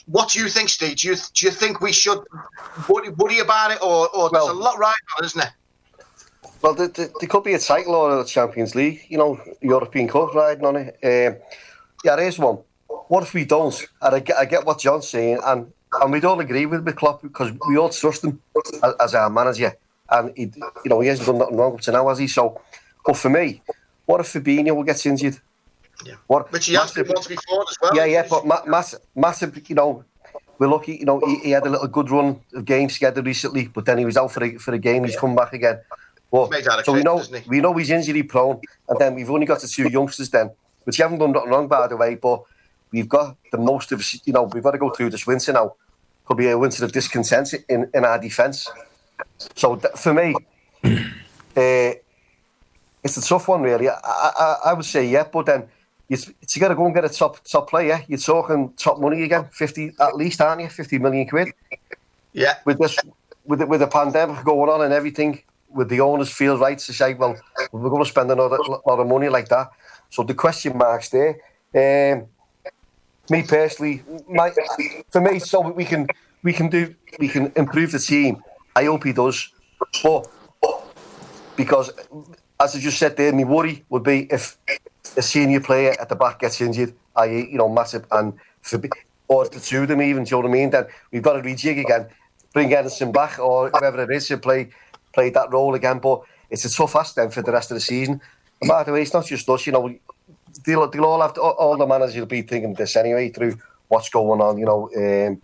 [0.06, 0.98] What do you think, Steve?
[0.98, 2.20] Do you, do you think we should
[2.90, 5.54] worry, worry about it, or, or well, there's a lot right on, isn't there?
[6.64, 10.34] Well, there, there, could be a title or a Champions League, you know, European Cup
[10.34, 10.98] riding on it.
[11.04, 11.42] Um,
[12.06, 12.60] yeah, there is one.
[13.10, 13.76] What if we don't?
[14.02, 16.96] And I get, I get what John's saying, and and we don't agree with, with
[16.96, 18.42] Klopp because we all trust him
[18.82, 19.76] as, as our manager,
[20.10, 20.44] and he,
[20.86, 22.28] you know, he hasn't done nothing wrong up to now, has he?
[22.28, 22.62] So,
[23.06, 23.62] but for me,
[24.06, 25.40] what if Fabinho gets injured?
[26.06, 26.16] Yeah.
[26.28, 27.96] What, Which he has been once before as well.
[27.96, 30.04] Yeah, yeah, but ma- massive, massive, you know,
[30.58, 33.68] we're lucky, you know, he, he, had a little good run of games together recently,
[33.68, 35.80] but then he was out for a, for a game, he's come back again.
[36.34, 39.68] But, so we know we know he's injury prone, and then we've only got the
[39.68, 40.50] two youngsters then,
[40.84, 42.16] which haven't done nothing wrong by the way.
[42.16, 42.42] But
[42.92, 45.76] we've got the most of you know we've got to go through this winter now.
[46.26, 48.68] Could be a winter of discontent in, in our defence.
[49.56, 50.34] So for me,
[50.84, 50.90] uh,
[53.04, 53.88] it's a tough one really.
[53.88, 55.68] I, I, I would say yeah, but then
[56.10, 56.18] you,
[56.50, 58.04] you got to go and get a top top player.
[58.08, 60.70] You're talking top money again, fifty at least, aren't you?
[60.70, 61.50] Fifty million quid.
[62.32, 62.56] Yeah.
[62.66, 62.98] With this,
[63.46, 65.44] with with the pandemic going on and everything,
[65.74, 67.36] would the owners feel right to say, well,
[67.72, 69.72] we're going to spend another lot of money like that?
[70.10, 71.40] So the question marks there.
[71.76, 72.28] Um,
[73.30, 74.52] me personally, my,
[75.10, 76.08] for me, so we can
[76.44, 78.44] we can do we can improve the team.
[78.76, 79.50] I hope he does,
[80.04, 80.28] but
[81.56, 81.92] because
[82.60, 84.58] as I just said there, my worry would be if
[85.18, 88.34] a senior player at the back gets injured, i.e., you know, massive and
[89.28, 90.24] or the two of them even.
[90.24, 90.70] Do you know what I mean?
[90.70, 92.08] Then we've got to rejig again,
[92.54, 94.70] bring Henderson back or whoever it is to play
[95.14, 96.00] played that role again.
[96.00, 98.22] But it's a tough ask then for the rest of the season.
[98.62, 99.66] And by the way, it's not just us.
[99.66, 99.96] You know,
[100.66, 104.10] they'll, they'll all have to, all the managers will be thinking this anyway through what's
[104.10, 104.58] going on.
[104.58, 105.42] You know, um,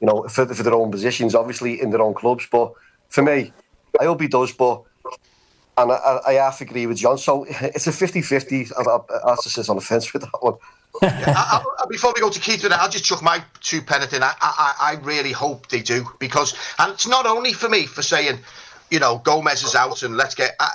[0.00, 2.46] you know for, for their own positions, obviously in their own clubs.
[2.50, 2.72] But
[3.08, 3.52] for me,
[4.00, 4.52] I hope he does.
[4.52, 4.82] But
[5.78, 7.18] and I, I to agree with John.
[7.18, 8.72] So it's a 50-50.
[8.76, 10.54] I, I, I sit on the fence with that one.
[11.02, 14.22] I, I, before we go to Keith, I'll just chuck my two pennant in.
[14.22, 18.00] I, I, I really hope they do because, and it's not only for me for
[18.00, 18.38] saying
[18.90, 20.54] you know, Gomez is out and let's get.
[20.60, 20.70] I,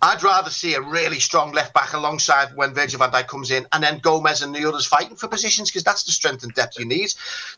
[0.00, 3.66] I'd rather see a really strong left back alongside when Virgil van Dijk comes in,
[3.72, 6.78] and then Gomez and the others fighting for positions because that's the strength and depth
[6.78, 7.12] you need.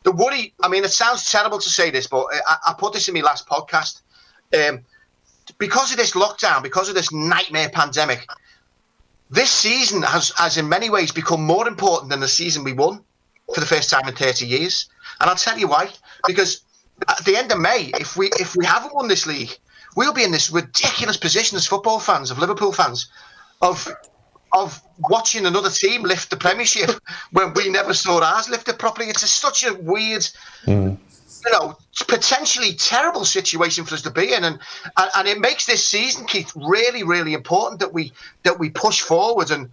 [0.04, 3.08] The worry, I mean, it sounds terrible to say this, but I, I put this
[3.08, 4.00] in my last podcast.
[4.58, 4.80] Um,
[5.58, 8.26] because of this lockdown, because of this nightmare pandemic,
[9.30, 13.04] this season has, has in many ways become more important than the season we won
[13.54, 14.88] for the first time in 30 years.
[15.20, 15.90] And I'll tell you why.
[16.26, 16.62] Because
[17.08, 19.56] at the end of May, if we if we haven't won this league,
[19.96, 23.10] we'll be in this ridiculous position as football fans, of Liverpool fans,
[23.62, 23.88] of
[24.52, 26.90] of watching another team lift the Premiership
[27.32, 29.08] when we never saw ours lifted properly.
[29.08, 30.22] It's a, such a weird,
[30.64, 30.98] mm.
[31.46, 31.76] you know,
[32.08, 34.58] potentially terrible situation for us to be in, and,
[34.96, 39.00] and and it makes this season, Keith, really really important that we that we push
[39.00, 39.70] forward and.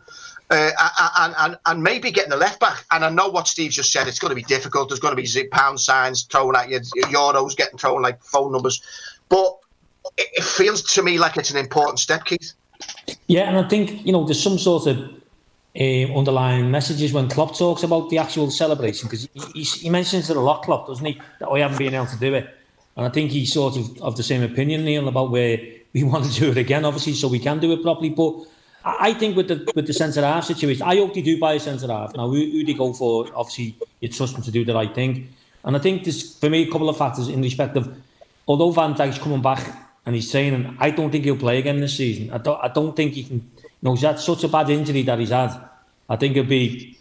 [0.49, 0.71] Uh,
[1.17, 2.85] and, and and maybe getting the left back.
[2.91, 4.07] And I know what Steve just said.
[4.07, 4.87] It's going to be difficult.
[4.87, 8.81] There's going to be pound signs thrown at you, euros getting thrown like phone numbers.
[9.27, 9.57] But
[10.17, 12.53] it, it feels to me like it's an important step, Keith.
[13.27, 14.97] Yeah, and I think you know there's some sort of
[15.79, 20.29] uh, underlying messages when Klopp talks about the actual celebration because he, he, he, mentions
[20.29, 21.21] it a lot, Klopp, doesn't he?
[21.39, 22.49] That we haven't been able to do it,
[22.95, 25.59] and I think he's sort of of the same opinion, Neil, about where
[25.93, 28.09] we want to do it again, obviously, so we can do it properly.
[28.09, 28.45] But
[28.83, 31.59] I think with the with the centre half situation, I hope they do buy a
[31.59, 32.15] centre half.
[32.15, 33.27] Now, who, who they go for?
[33.35, 35.29] Obviously, you trust them to do the right thing,
[35.63, 37.93] and I think there's for me a couple of factors in respect of
[38.47, 41.97] although Van Dijk's coming back and he's saying, I don't think he'll play again this
[41.97, 42.31] season.
[42.31, 43.51] I don't, I don't think he can.
[43.59, 45.53] You know, he's had such a bad injury that he's had.
[46.09, 46.97] I think it'd be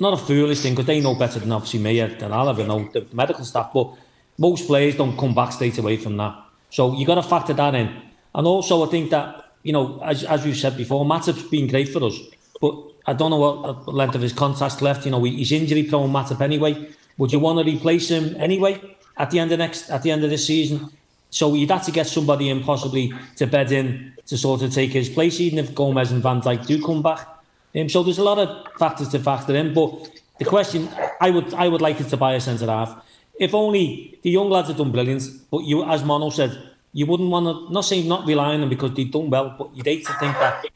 [0.00, 2.64] not a foolish thing because they know better than obviously me uh, and I'll ever
[2.64, 3.72] know the medical staff.
[3.72, 3.94] But
[4.36, 6.36] most players don't come back straight away from that.
[6.70, 7.88] So you got to factor that in.
[8.34, 11.88] And also, I think that you know, as as we've said before, Matip's been great
[11.88, 12.18] for us,
[12.60, 12.74] but
[13.06, 15.04] I don't know what length of his contract left.
[15.04, 16.88] You know, he's injury prone, Matip anyway.
[17.18, 18.80] Would you want to replace him anyway
[19.16, 20.90] at the end of next at the end of this season?
[21.30, 24.92] So you'd have to get somebody in possibly to bed in to sort of take
[24.92, 27.26] his place, even if Gomez and Van Dijk do come back.
[27.74, 29.72] Um, so there's a lot of factors to factor in.
[29.72, 30.88] But the question,
[31.20, 33.02] I would I would like it to buy a centre half.
[33.38, 37.30] If only the young lads have done brilliant, but you, as Mono said, you wouldn't
[37.30, 40.06] want to, not saying not rely on them because they've done well, but you'd hate
[40.06, 40.66] to think that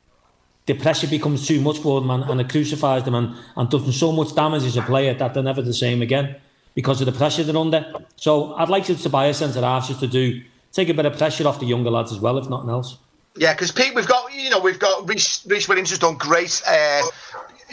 [0.66, 3.84] the pressure becomes too much for them and, and it crucifies them and, and does
[3.84, 6.36] them so much damage as a player that they're never the same again
[6.74, 7.92] because of the pressure they're under.
[8.16, 11.16] So I'd like to buy a centre half just to do take a bit of
[11.16, 12.98] pressure off the younger lads as well, if nothing else.
[13.36, 16.62] Yeah, because Pete, we've got you know we've got Rhys Williams has done great.
[16.66, 17.02] Uh,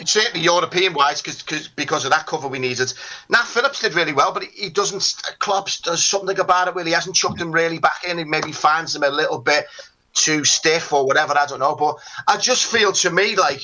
[0.04, 2.92] certainly European wise, because because of that cover we needed.
[3.28, 5.14] Nat Phillips did really well, but he, doesn't.
[5.38, 6.74] Klopp uh, does something about it.
[6.74, 8.18] Where he hasn't chucked him really back in.
[8.18, 9.66] He maybe finds him a little bit
[10.14, 11.36] too stiff or whatever.
[11.36, 11.96] I don't know, but
[12.28, 13.62] I just feel to me like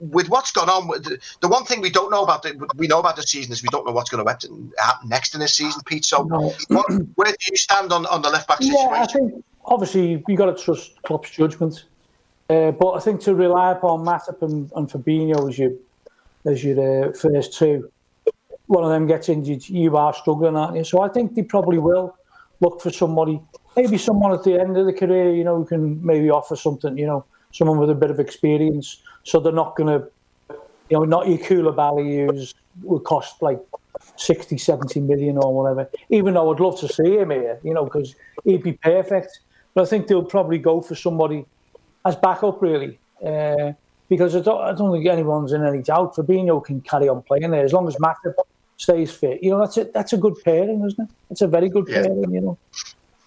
[0.00, 3.00] with what's gone on, the, the one thing we don't know about the, we know
[3.00, 4.72] about the season is we don't know what's going to happen
[5.04, 6.04] next in this season, Pete.
[6.04, 6.54] So, no.
[6.68, 8.88] what, where do you stand on, on the left back situation?
[8.88, 11.84] Yeah, I think obviously you got to trust Klopp's judgment,
[12.50, 15.72] uh, but I think to rely upon Matip and, and Fabinho as your
[16.46, 17.90] as your uh, first two,
[18.66, 20.84] one of them gets injured, you are struggling, aren't you?
[20.84, 22.16] So I think they probably will
[22.60, 23.40] look for somebody
[23.76, 26.96] maybe someone at the end of the career, you know, who can maybe offer something,
[26.98, 29.02] you know, someone with a bit of experience.
[29.24, 30.08] So they're not going to,
[30.88, 33.60] you know, not your Koulibaly who's will cost like
[34.16, 35.90] 60, 70 million or whatever.
[36.08, 39.40] Even though I'd love to see him here, you know, because he'd be perfect.
[39.74, 41.46] But I think they'll probably go for somebody
[42.04, 42.98] as backup, really.
[43.24, 43.72] Uh,
[44.08, 46.16] because I don't, I don't think anyone's in any doubt.
[46.16, 48.34] Fabinho can carry on playing there as long as Matip
[48.76, 49.42] stays fit.
[49.42, 51.14] You know, that's a, that's a good pairing, isn't it?
[51.30, 52.02] It's a very good yeah.
[52.02, 52.58] pairing, you know.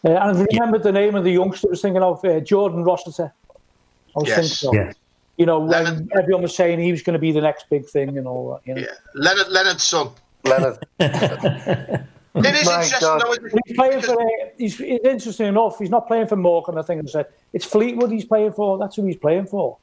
[0.05, 0.83] Uh, and I remember yeah.
[0.83, 3.33] the name of the youngster I was thinking of, uh, Jordan Rossiter.
[3.49, 4.35] I was yes.
[4.35, 4.73] thinking so.
[4.73, 4.91] Yeah.
[5.37, 7.87] You know, when Leonard, everyone was saying he was going to be the next big
[7.87, 8.67] thing and all that.
[8.67, 8.81] You know?
[8.81, 10.09] Yeah, Leonard, Leonard's son.
[10.43, 10.85] Leonard.
[12.35, 12.99] it is My interesting.
[12.99, 14.21] Though, he's playing for.
[14.21, 14.25] Uh,
[14.57, 15.77] he's interesting enough.
[15.79, 16.77] He's not playing for Morecambe.
[16.77, 18.11] I think I said it's Fleetwood.
[18.11, 18.77] He's playing for.
[18.77, 19.77] That's who he's playing for.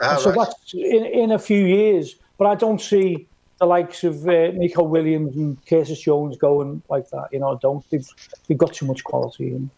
[0.00, 0.48] Oh, so right.
[0.48, 2.16] that's in, in a few years.
[2.38, 3.26] But I don't see
[3.58, 7.28] the likes of uh, Neco Williams and Curtis Jones going like that.
[7.32, 7.88] You know, I don't.
[7.90, 8.08] They've,
[8.48, 9.44] they've got too much quality.
[9.44, 9.70] You know.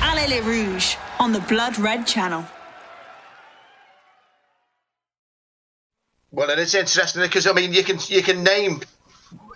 [0.00, 2.44] Allez Rouge on the Blood Red Channel.
[6.30, 8.80] Well, and it's interesting because I mean, you can you can name,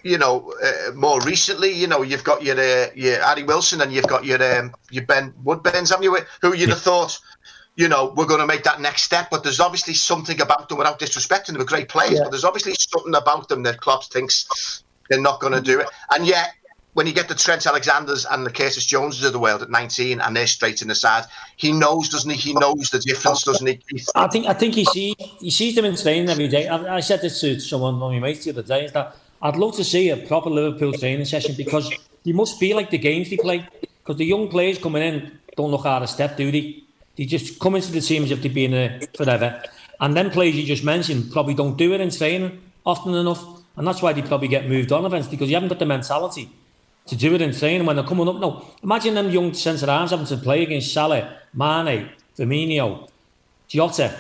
[0.03, 3.93] you know, uh, more recently, you know, you've got your uh, your Harry Wilson and
[3.93, 6.17] you've got your um, your Ben Woodburns, haven't you?
[6.43, 7.19] Who you'd have thought
[7.77, 9.29] you know, we're going to make that next step.
[9.31, 12.25] But there's obviously something about them, without disrespecting them, great players, yeah.
[12.25, 15.89] but there's obviously something about them that Klopp thinks they're not going to do it.
[16.11, 16.53] And yet,
[16.95, 20.21] when you get the Trent Alexanders and the Curtis Joneses of the world at 19
[20.21, 21.25] and they're straight in the side,
[21.57, 22.37] he knows, doesn't he?
[22.37, 23.81] He knows the difference, doesn't he?
[24.15, 26.67] I think I think he sees he sees them in training every day.
[26.69, 29.57] I, I said this to someone on my mates the other day is that I'd
[29.57, 31.93] love to see a proper Liverpool training session because
[32.25, 33.67] you must be like the games they play.
[33.81, 36.83] Because the young players coming in don't look out of step, do they?
[37.17, 39.63] They just come into the team as if they've been there forever.
[40.01, 43.45] And then players you just mentioned probably don't do it in training often enough.
[43.77, 46.51] And that's why they probably get moved on events because you haven't got the mentality
[47.07, 48.37] to do it in training when they're coming up.
[48.37, 53.09] No, imagine them young centre halves having to play against Salah, Mane, Firmino,
[53.69, 54.17] Jota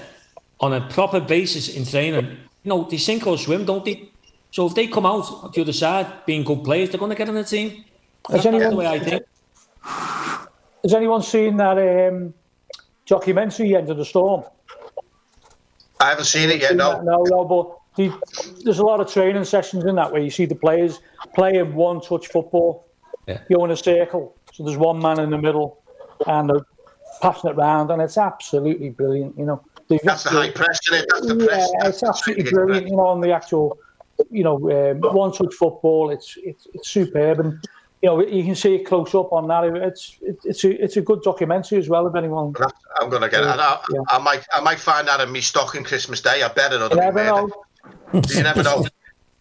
[0.61, 2.27] on a proper basis in training.
[2.63, 4.10] You know, they sink or swim, don't they?
[4.51, 7.17] So if they come out on the other side being good players, they're going to
[7.17, 7.85] get in the team.
[8.29, 9.23] Has That's anyone, the way I think.
[10.83, 12.35] has anyone seen that um,
[13.07, 14.45] documentary, End of the Storm?
[16.01, 16.77] I haven't seen it yet.
[16.77, 17.01] No.
[17.03, 18.13] No, no, but the,
[18.65, 21.01] there's a lot of training sessions in that where you see the players
[21.35, 22.87] playing one touch football.
[23.27, 23.41] Yeah.
[23.49, 25.83] You're in a circle, so there's one man in the middle,
[26.27, 26.67] and they're
[27.21, 29.39] passing it round, and it's absolutely brilliant.
[29.39, 31.09] You know, They've That's the high press, isn't it?
[31.13, 31.73] That's the yeah, press.
[31.81, 32.83] That's it's absolutely brilliant.
[32.83, 32.91] press.
[32.91, 33.77] You know, on the actual,
[34.31, 36.11] you know, um, one touch football.
[36.11, 37.59] It's it's it's superb, and
[38.03, 39.65] you know you can see it close up on that.
[39.65, 42.07] It's it's it's a, it's a good documentary as well.
[42.07, 42.55] If anyone,
[43.01, 43.47] I'm gonna get it.
[43.47, 44.01] I, Yeah.
[44.09, 46.43] I might, I might find that in me stocking Christmas Day.
[46.43, 46.81] I bet it.
[46.81, 47.51] you never know.
[48.13, 48.87] You never know.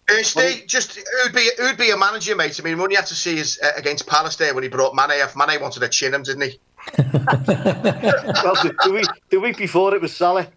[0.09, 2.59] Uh, Steve, just who'd be who'd be a manager, mate?
[2.59, 4.95] I mean, when you had to see his uh, against Palace there when he brought
[4.95, 6.59] Mane off, Mane wanted to chin him, didn't he?
[6.97, 10.47] well, the, the week the week before it was Salah,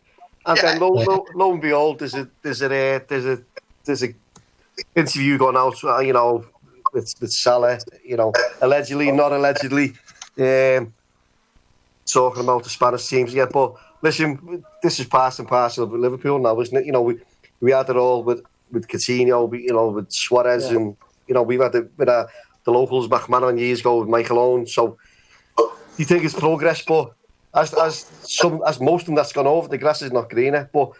[0.47, 3.43] and then lo, lo, lo and behold, there's a there's a uh, there's a
[3.85, 4.15] there's a
[4.95, 6.45] interview going out, uh, you know,
[6.93, 9.95] with with Salah, you know, allegedly, not allegedly,
[10.39, 10.93] um,
[12.07, 13.35] talking about the Spanish teams.
[13.35, 16.87] Yeah, but listen, this is part and parcel of Liverpool now, isn't it?
[16.87, 17.19] You know, we
[17.61, 20.77] we had it all with with Coutinho, we, you know, with Suarez, Yeah.
[20.77, 20.97] and
[21.29, 22.27] you know, we've had it with uh,
[22.65, 24.67] the locals back on years ago with Michael Owen.
[24.67, 24.99] So
[25.97, 27.13] you think it's progress, but
[27.55, 30.69] as as some as most of them that's gone over, the grass is not greener.
[30.73, 30.93] But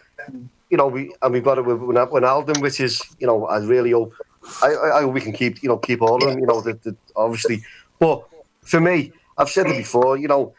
[0.69, 3.91] you know, we and we've got it with Wijnaldum, which is you know, I really
[3.91, 4.13] hope
[4.61, 6.39] I, I, I we can keep you know keep all of them.
[6.39, 7.63] You know, the, the, obviously,
[7.99, 8.23] but
[8.61, 10.17] for me, I've said it before.
[10.17, 10.53] You know,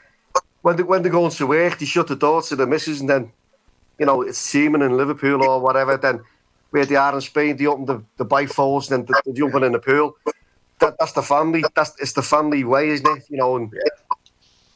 [0.62, 3.09] when they when they're going to work, they shut the door to the misses, and
[3.09, 3.33] then
[3.98, 5.96] you know it's teaming in Liverpool or whatever.
[5.96, 6.20] Then
[6.70, 9.78] where they are in Spain, they open the the bifolds, then they're jumping in the
[9.78, 10.16] pool.
[10.80, 11.64] That, that's the family.
[11.74, 13.24] That's it's the family way, isn't it?
[13.28, 13.72] You know, and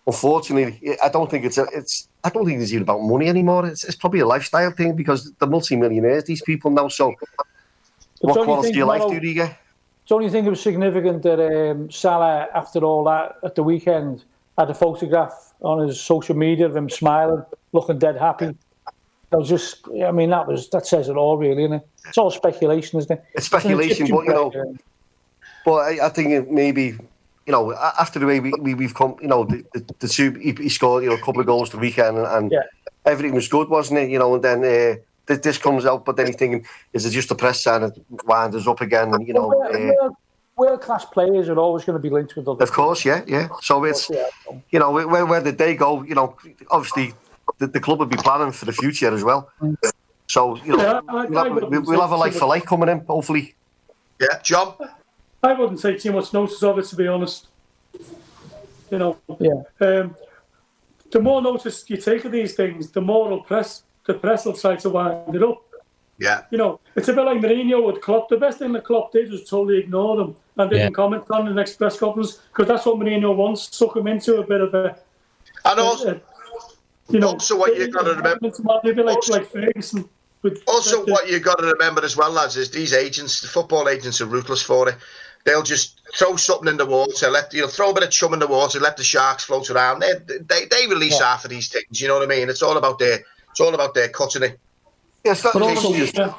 [0.09, 2.09] unfortunately, I don't think it's a, it's.
[2.25, 3.67] I don't think it's even about money anymore.
[3.67, 6.25] It's, it's probably a lifestyle thing because they're multi-millionaires.
[6.25, 6.89] These people now.
[6.89, 7.15] So,
[8.21, 9.59] what don't you quality think, of life do you get?
[10.09, 14.25] Don't you think it was significant that um, Salah, after all that at the weekend,
[14.57, 18.57] had a photograph on his social media of him smiling, looking dead happy?
[19.31, 21.89] That was just, I mean, that was that says it all, really, isn't it?
[22.07, 23.25] It's all speculation, isn't it?
[23.35, 24.75] It's speculation, It's but you know,
[25.67, 26.97] but I, I think it maybe
[27.49, 27.73] you know
[28.05, 30.69] after the way we, we we've come, you know, the, the, the two he, he
[30.69, 32.63] scored you know a couple of goals the weekend and, and Yeah.
[33.13, 34.11] everything was good, wasn't it?
[34.11, 34.95] You know, and then uh,
[35.27, 37.93] th- this comes out, but then he's thinking, is it just a press sign and
[38.27, 39.09] wind us up again?
[39.15, 40.11] And, you know, uh,
[40.57, 42.63] World class players are always going to be linked with other.
[42.63, 43.49] of course, yeah, yeah.
[43.63, 44.27] So it's Yeah.
[44.75, 46.03] you know where, where did they go?
[46.11, 46.37] You know,
[46.71, 47.15] obviously
[47.61, 49.49] the, the club would be planning for the future as well.
[50.27, 52.67] So you know, Yeah, I- we'll, I have, we'll have a say- like for like
[52.67, 53.55] coming in, hopefully.
[54.21, 54.75] Yeah, John.
[55.43, 57.47] I wouldn't take too much notice of it, to be honest.
[58.91, 59.63] You know, Yeah.
[59.81, 60.17] um,
[61.11, 64.55] the more notice you take of these things, the more will press the press will
[64.55, 65.63] try to wind it up.
[66.19, 68.29] Yeah, You know, it's a bit like Mourinho with Klopp.
[68.31, 70.91] The best thing that Klopp did was totally ignore them and didn't Yeah.
[70.91, 73.69] comment on the next press conference because that's what Mourinho wants.
[73.77, 74.97] Suck him into a bit of a,
[75.67, 77.29] and also, a- you know.
[77.29, 80.09] Also what you've got to remember- A bit like, like Ferguson.
[80.43, 83.47] With, also the- what you've got to remember as well, lads, is these agents, the
[83.49, 84.97] football agents, are ruthless for it.
[85.49, 88.39] they'll just throw something in the water, let you'll throw a bit of chum in
[88.39, 90.01] the water, let the sharks float around.
[90.01, 91.29] They they, they release yeah.
[91.29, 92.49] half of these things, you know what I mean?
[92.49, 94.61] It's all about their it's all about their cutting it.
[95.25, 96.33] Yes, but also, yeah.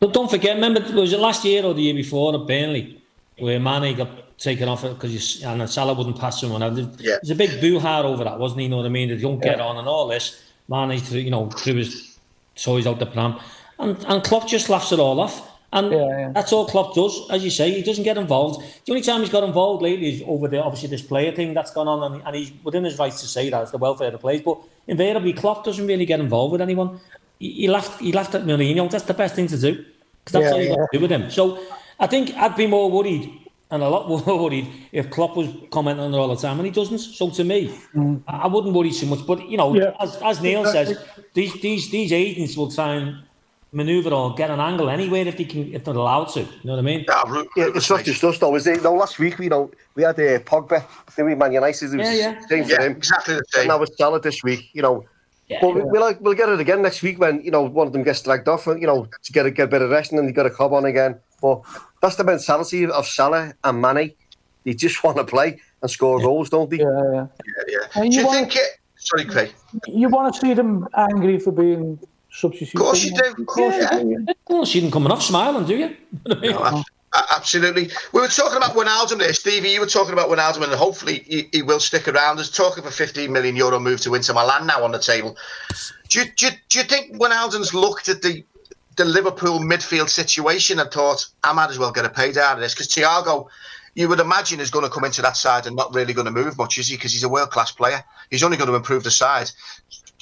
[0.00, 3.02] but don't forget, remember was it last year or the year before at Burnley
[3.38, 6.62] where Manny got taken off because and Salah wouldn't pass someone.
[6.98, 7.16] Yeah.
[7.22, 8.64] There's a big boo-ha over that, wasn't he?
[8.64, 9.08] You know what I mean?
[9.08, 9.64] They don't get yeah.
[9.64, 10.42] on and all this.
[10.68, 12.16] Manny, threw, you know, threw his
[12.56, 13.38] toys out the pram,
[13.78, 15.53] and and Klopp just laughs it all off.
[15.74, 16.30] And Yeah, yeah.
[16.32, 17.70] that's all Klopp does, as you say.
[17.72, 18.64] He doesn't get involved.
[18.86, 21.72] The only time he's got involved lately is over the obviously this player thing that's
[21.72, 24.12] gone on, and, and he's within his rights to say that it's the welfare of
[24.12, 24.42] the players.
[24.42, 27.00] But invariably, Klopp doesn't really get involved with anyone.
[27.40, 28.00] He, he laughed.
[28.00, 28.88] He laughed at Mourinho.
[28.90, 29.84] That's the best thing to do
[30.24, 31.30] because that's Yeah, all you got to do with him.
[31.30, 31.58] So
[31.98, 33.24] I think I'd be more worried
[33.72, 36.66] and a lot more worried if Klopp was commenting on it all the time, and
[36.66, 36.98] he doesn't.
[37.00, 38.22] So to me, mm.
[38.28, 39.26] I, I wouldn't worry too much.
[39.26, 39.90] But you know, Yeah.
[39.98, 40.96] as, as Neil says,
[41.34, 43.24] these these these agents will try and
[43.74, 46.40] manoeuvre or get an angle anywhere if they can, if they're allowed to.
[46.40, 47.04] You know what I mean?
[47.08, 48.82] Yeah, Yeah, it's not just us though, is it?
[48.82, 50.84] No, last week we know we had uh, Pogba,
[51.16, 51.92] then we Man United.
[51.92, 52.40] It was Yeah, yeah.
[52.40, 52.92] the same for yeah, him.
[52.92, 53.62] exactly the same.
[53.62, 53.68] And same.
[53.68, 55.04] now it's Salah this week, you know.
[55.48, 55.58] Yeah.
[55.60, 57.92] But we- we'll, like, we'll get it again next week when, you know, one of
[57.92, 60.18] them gets dragged off, you know, to get a, get a bit of rest and
[60.18, 61.18] then they got a cob on again.
[61.42, 61.60] But
[62.00, 64.14] that's the mentality of Salah and Mane.
[64.64, 66.78] They just want to play and score goals, don't they?
[66.78, 67.26] Yeah, yeah.
[67.68, 68.02] Yeah, yeah.
[68.02, 68.68] Do you you wanna- think it?
[68.96, 69.52] Sorry, Craig.
[69.86, 71.98] You want to see them angry for being
[72.34, 72.76] substituted?
[72.76, 73.24] Of course you do.
[73.42, 73.98] Of course Yeah.
[74.00, 74.32] you do.
[74.48, 75.96] Well, see them coming off smiling, do you?
[76.42, 76.82] You know what I mean?
[76.82, 76.82] No,
[77.14, 77.90] a- a- absolutely.
[78.12, 79.70] We were talking about Wijnaldum there, Stevie.
[79.70, 82.36] You were talking about Wijnaldum, and hopefully he, he will stick around.
[82.36, 85.36] There's talk of a 15 million euro move to Inter Milan now on the table.
[86.08, 88.44] Do you, do you, do you think Wijnaldum's looked at the
[88.96, 92.60] the Liverpool midfield situation and thought, I might as well get a paid out of
[92.60, 92.74] this?
[92.74, 93.48] Because Thiago
[93.96, 96.30] you would imagine is going to come into that side and not really going to
[96.32, 96.96] move much, is he?
[96.96, 98.02] Because he's a world class player.
[98.30, 99.50] He's only going to improve the side.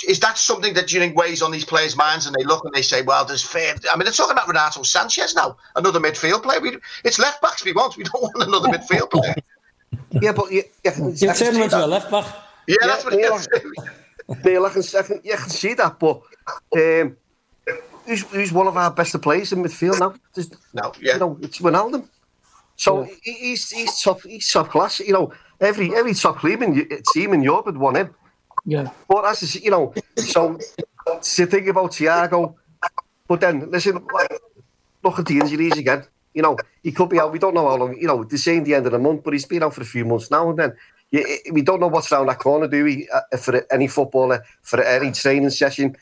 [0.09, 2.74] Is that something that you think weighs on these players' minds and they look and
[2.74, 3.74] they say, well, there's fair.
[3.90, 6.61] I mean, they're talking about Renato Sanches now, another midfield player.
[6.61, 7.97] We, it's left backs we want.
[7.97, 9.34] We don't want another midfield player.
[10.22, 12.26] yeah, but you, you, you, you turn him into a left back.
[12.66, 13.28] Yeah, yeah that's what yeah,
[14.45, 16.22] Neil, I can, I can, you can see that, but
[16.76, 17.16] um,
[18.07, 20.14] who's, who's one of our best players in midfield now?
[20.34, 21.14] There's, no, yeah.
[21.14, 22.09] You know, it's Wijnaldum.
[22.76, 23.14] So yeah.
[23.22, 25.01] he's he's top he's top class.
[25.01, 28.14] You know, every every top team in team in Europe would want him.
[28.65, 28.91] Yeah.
[29.09, 30.59] But as you know, so
[31.21, 32.55] to think about Thiago,
[33.27, 34.07] but then listen,
[35.03, 36.05] look at the injuries again.
[36.35, 37.33] You know, he could be out.
[37.33, 37.97] We don't know how long.
[37.99, 39.87] You know, the same the end of the month, but he's been out for a
[39.87, 40.73] few months now and then
[41.53, 43.09] we don't know what's around that corner, do we?
[43.13, 45.97] Uh, for any footballer, for any training session.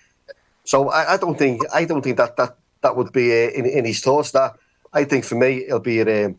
[0.64, 3.66] So I, I don't think I don't think that that, that would be uh, in,
[3.66, 4.30] in his thoughts.
[4.30, 4.54] That
[4.92, 6.38] I think for me it'll be um,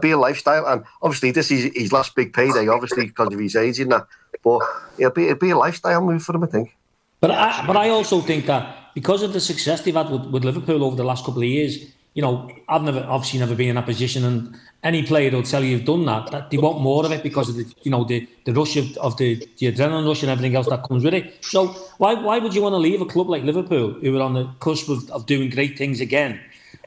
[0.00, 3.56] be a lifestyle, and obviously this is his last big payday, obviously because of his
[3.56, 4.06] age and that.
[4.42, 4.60] But
[4.98, 6.76] it'll be it'll be a lifestyle move for him, I think.
[7.20, 10.44] But I, but I also think that because of the success they've had with, with
[10.44, 11.78] Liverpool over the last couple of years,
[12.12, 15.64] you know, I've never obviously never been in that position, and any player will tell
[15.64, 18.04] you you've done that, that they want more of it because of the you know
[18.04, 21.14] the, the rush of, of the, the adrenaline rush and everything else that comes with
[21.14, 21.44] it.
[21.44, 21.68] So
[21.98, 24.48] why why would you want to leave a club like Liverpool who are on the
[24.60, 26.40] cusp of, of doing great things again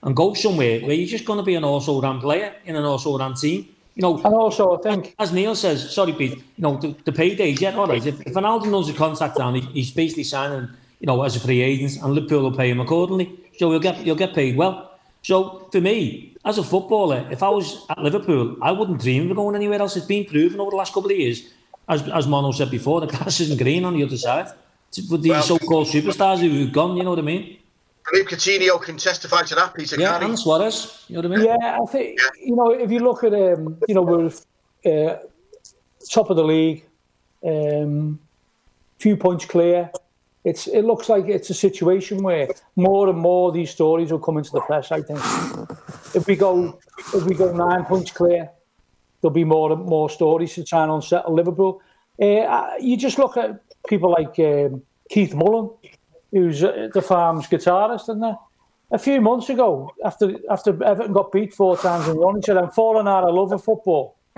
[0.04, 2.84] and go somewhere where you're just going to be an also ran player in an
[2.84, 3.68] also ran team?
[3.96, 6.36] You know, and also I think, as Neil says, sorry, Pete.
[6.36, 7.60] You know, the, the paydays.
[7.60, 8.06] Yeah, all right.
[8.06, 10.70] If, if Wijnaldum knows the contract down, he, he's basically signing,
[11.00, 13.32] you know, as a free agent, and Liverpool will pay him accordingly.
[13.58, 14.92] So you'll get you'll get paid well.
[15.24, 19.36] So for me, as a footballer, if I was at Liverpool, I wouldn't dream of
[19.36, 19.98] going anywhere else.
[19.98, 21.50] It's been proven over the last couple of years,
[21.90, 24.48] as as Mono said before, the grass isn't green on the other side.
[25.10, 27.58] With these well, so-called superstars who've gone, you know what I mean?
[28.10, 30.00] Philippe Coutinho can testify to that, Peter.
[30.00, 31.48] Yeah, and Suarez, you know what I mean?
[31.48, 34.32] Yeah, I think you know if you look at um, you know we're
[34.86, 35.18] uh,
[36.10, 36.86] top of the league,
[37.46, 38.20] um,
[38.98, 39.92] few points clear
[40.48, 42.48] it's it looks like it's a situation where
[42.78, 44.94] more and more these stories will come into the press.
[44.94, 45.20] I think
[46.16, 46.80] if we go
[47.14, 48.50] if we go nine points clear,
[49.20, 51.82] there'll be more and more stories to try and unsettle Liverpool.
[52.22, 55.70] Uh, you just look at people like um, Keith Mullen,
[56.32, 58.38] who's uh, the Farm's guitarist, and
[58.92, 62.42] a few months ago, after after Everton got beat four times in a row, he
[62.42, 64.16] said, "I'm falling out of love with football."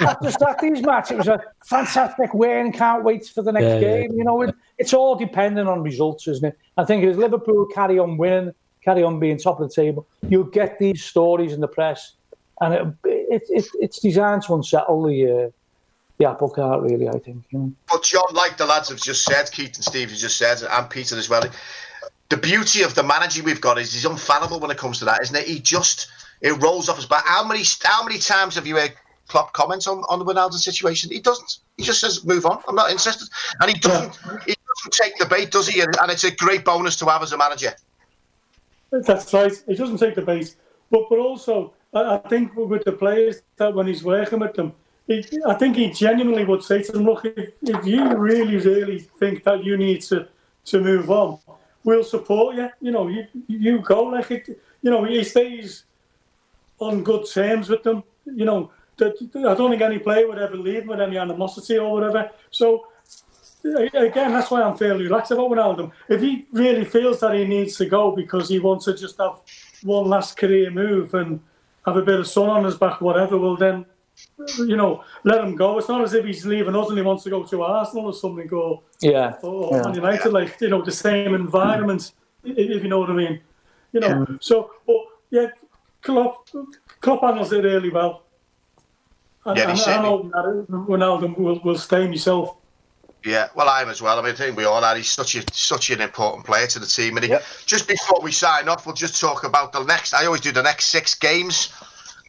[0.00, 2.72] after Saturday's match, it was a fantastic win.
[2.72, 4.10] Can't wait for the next yeah, game.
[4.12, 4.16] Yeah.
[4.16, 6.58] You know, it, it's all dependent on results, isn't it?
[6.78, 10.44] I think as Liverpool carry on winning, carry on being top of the table, you'll
[10.44, 12.14] get these stories in the press,
[12.60, 15.44] and it, it, it it's designed to unsettle the.
[15.46, 15.50] Uh,
[16.20, 17.44] the apple cart, really, I think.
[17.50, 17.72] You know?
[17.90, 20.90] But John, like the lads have just said, Keith and Steve have just said, and
[20.90, 21.42] Peter as well.
[22.28, 25.22] The beauty of the manager we've got is he's unfallible when it comes to that,
[25.22, 25.46] isn't it?
[25.46, 26.08] He just
[26.42, 27.26] it rolls off his back.
[27.26, 28.92] How many how many times have you heard
[29.28, 31.10] Klopp comments on, on the Wijnaldum situation?
[31.10, 31.58] He doesn't.
[31.78, 32.62] He just says, "Move on.
[32.68, 33.26] I'm not interested,"
[33.60, 34.14] and he doesn't.
[34.46, 35.80] He doesn't take the bait, does he?
[35.80, 37.72] And, and it's a great bonus to have as a manager.
[38.92, 39.52] That's right.
[39.66, 40.54] He doesn't take the bait,
[40.90, 44.72] but but also I, I think with the players that when he's working with them,
[45.10, 49.00] he, I think he genuinely would say to them, "Look, if, if you really, really
[49.20, 50.28] think that you need to
[50.66, 51.38] to move on,
[51.84, 52.68] we'll support you.
[52.80, 54.48] You know, you you go like it.
[54.82, 55.84] You know, he stays."
[56.80, 58.02] on good terms with them.
[58.24, 61.92] You know, that I don't think any player would ever leave with any animosity or
[61.92, 62.30] whatever.
[62.50, 62.86] So
[63.64, 65.92] again, that's why I'm fairly relaxed about Wijnaldum.
[66.08, 69.36] If he really feels that he needs to go because he wants to just have
[69.82, 71.40] one last career move and
[71.86, 73.86] have a bit of sun on his back, whatever, well then,
[74.58, 75.78] you know, let him go.
[75.78, 78.12] It's not as if he's leaving us and he wants to go to Arsenal or
[78.12, 79.92] something, or yeah, or yeah.
[79.92, 82.12] United, like you know, the same environment,
[82.44, 83.40] if you know what I mean.
[83.92, 84.96] You know, so but
[85.30, 85.46] yeah,
[86.02, 86.48] Klopp,
[87.00, 88.22] Klopp handles it really well.
[89.44, 92.56] And, yeah, and I hope that Wijnaldum will, will stay himself.
[93.24, 94.18] Yeah, well, I'm as well.
[94.18, 94.96] I mean, I think we all are.
[94.96, 97.16] He's such a such an important player to the team.
[97.16, 97.44] And he, yep.
[97.66, 100.14] just before we sign off, we'll just talk about the next.
[100.14, 101.72] I always do the next six games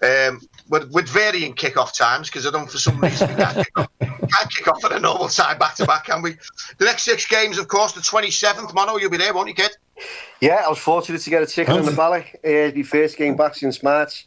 [0.04, 3.78] um, with, with varying kick-off times because I don't, for some reason, we can't kick,
[3.78, 6.38] off, can't kick off at a normal time back to back, can we?
[6.78, 8.74] The next six games, of course, the 27th.
[8.74, 9.72] Mono, you'll be there, won't you, kid?
[10.40, 12.26] Yeah, I was fortunate to get a ticket in the Valley.
[12.44, 14.26] Uh, the first game back since March,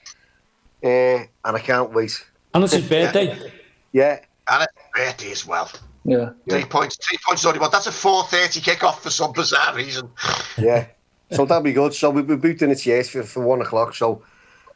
[0.82, 2.24] uh, and I can't wait.
[2.52, 3.36] And it's his birthday.
[3.92, 5.70] yeah, and it's birthday as well.
[6.04, 6.66] Yeah, three yeah.
[6.66, 6.96] points.
[6.96, 7.58] Three points already.
[7.58, 10.08] But that's a four thirty kick-off for some bizarre reason.
[10.56, 10.86] Yeah,
[11.32, 11.94] so that'll be good.
[11.94, 13.96] So we, we booked in its yes for, for one o'clock.
[13.96, 14.22] So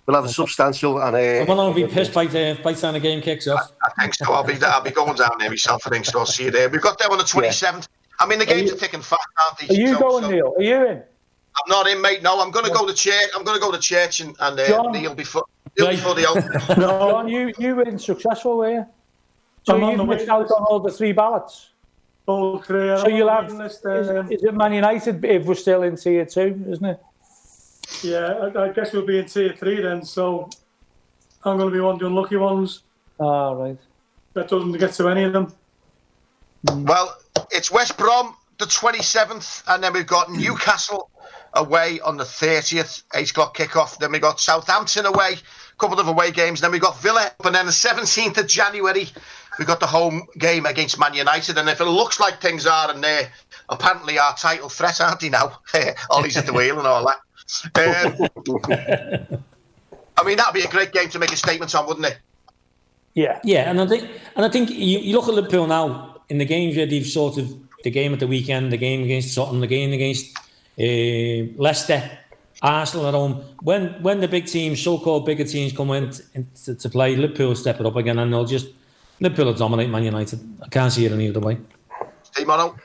[0.08, 1.14] we'll have a substantial and.
[1.14, 3.72] Uh, I'm gonna be pissed by the by the time the game kicks off.
[3.82, 4.32] I, I, think so.
[4.32, 5.82] I'll be I'll be going down there myself.
[5.86, 6.18] I think so.
[6.18, 6.68] I'll see you there.
[6.68, 7.86] We've got them on the twenty seventh.
[7.90, 8.24] Yeah.
[8.24, 9.76] I mean, the games are, you, are thick and fast, aren't they?
[9.76, 10.30] Are you so, going, so.
[10.30, 10.54] Neil?
[10.56, 10.96] Are you in?
[10.96, 12.22] I'm not in, mate.
[12.22, 13.30] No, I'm going to go to church.
[13.36, 15.44] I'm going to go to church and, and uh, John, Neil before.
[15.78, 15.98] Right.
[15.98, 16.22] For the
[16.78, 18.86] no, John, you you weren't successful, were you?
[19.62, 21.70] So you missed out on all the three ballots.
[22.26, 22.96] All three.
[22.96, 23.50] So you'll have.
[23.50, 27.00] Um, is, is, it Man United if we're still in tier two, isn't it?
[28.02, 30.04] Yeah, I, I guess we'll be in tier three then.
[30.04, 30.50] So
[31.44, 32.82] I'm going to be one of the unlucky ones.
[33.20, 33.78] Ah, right.
[34.34, 35.52] That doesn't get to any of them.
[36.64, 37.16] Well,
[37.50, 41.10] it's West Brom the 27th, and then we've got Newcastle
[41.54, 43.98] away on the 30th, 8 o'clock kickoff.
[43.98, 46.60] Then we've got Southampton away, a couple of away games.
[46.60, 49.08] Then we've got Villa, and then the 17th of January,
[49.58, 51.56] we've got the home game against Man United.
[51.56, 53.30] And if it looks like things are, and they're
[53.68, 55.60] apparently our title threat, aren't they now?
[56.10, 57.18] Ole's at the wheel and all that.
[57.74, 58.28] Um,
[60.18, 62.18] I mean, that'd be a great game to make a statement on, wouldn't it?
[63.14, 66.38] Yeah, yeah, and I think, and I think you, you look at Liverpool now in
[66.38, 69.60] the games where they've sort of the game at the weekend, the game against Sutton,
[69.60, 70.36] the game against
[70.78, 72.02] uh, Leicester,
[72.62, 73.44] Arsenal at home.
[73.62, 76.12] When when the big teams, so-called bigger teams, come in
[76.64, 78.68] to, to play, Liverpool step it up again, and they'll just
[79.20, 80.40] Liverpool will dominate Man United.
[80.62, 81.58] I can't see it any other way.
[82.22, 82.76] Steve Mono.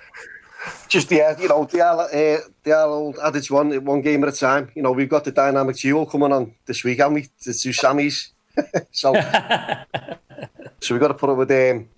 [0.88, 4.72] Just yeah, you know, the uh, the old adage one one game at a time.
[4.76, 7.28] You know, we've got the dynamic duo coming on this week, haven't we?
[7.44, 8.30] The two Sammys.
[8.92, 9.14] so,
[10.80, 11.90] so we've got to put up with um,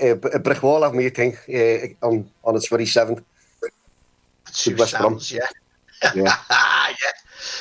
[0.00, 1.06] a, a brick wall, haven't we?
[1.06, 3.22] I think uh, on on the twenty seventh.
[4.52, 4.94] Two West.
[5.32, 5.40] Yeah.
[6.14, 6.34] Yeah.
[6.50, 6.94] yeah.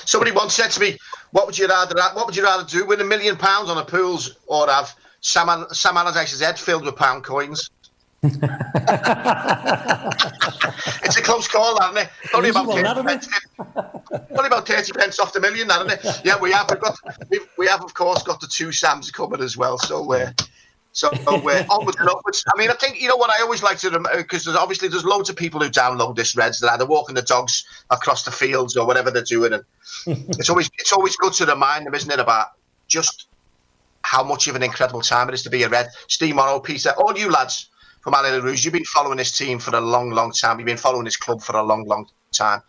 [0.06, 0.98] Somebody once said to me,
[1.32, 1.94] "What would you rather?
[2.14, 2.86] What would you rather do?
[2.86, 6.96] Win a million pounds on a pools or have Sam, Sam Allardyce's head filled with
[6.96, 7.70] pound coins?"
[8.22, 8.38] It's
[11.18, 12.10] a close call, isn't it?
[12.34, 13.30] Only about, 30 pence,
[14.32, 16.22] only about 30 pence off the million, isn't it?
[16.26, 16.70] Yeah, we have.
[16.70, 16.98] We've got,
[17.30, 19.78] we've, we have, of course, got the two Sams covered as well.
[19.78, 20.34] So, uh,
[20.92, 22.44] so uh, onwards and upwards.
[22.54, 25.06] I mean, I think you know what I always like to because there's obviously there's
[25.06, 28.32] loads of people who download this Reds that are either walking the dogs across the
[28.32, 29.64] fields or whatever they're doing, and
[30.08, 32.48] it's always it's always good to remind them, isn't it, about
[32.90, 33.28] just
[34.02, 35.88] how much of an incredible time it is to be a Red.
[36.08, 37.70] Steve Morrow, Peter, all you lads
[38.02, 40.60] from Alley Rouge, you've been following this team for a long, long time.
[40.60, 42.62] You've been following this club for a long, long time.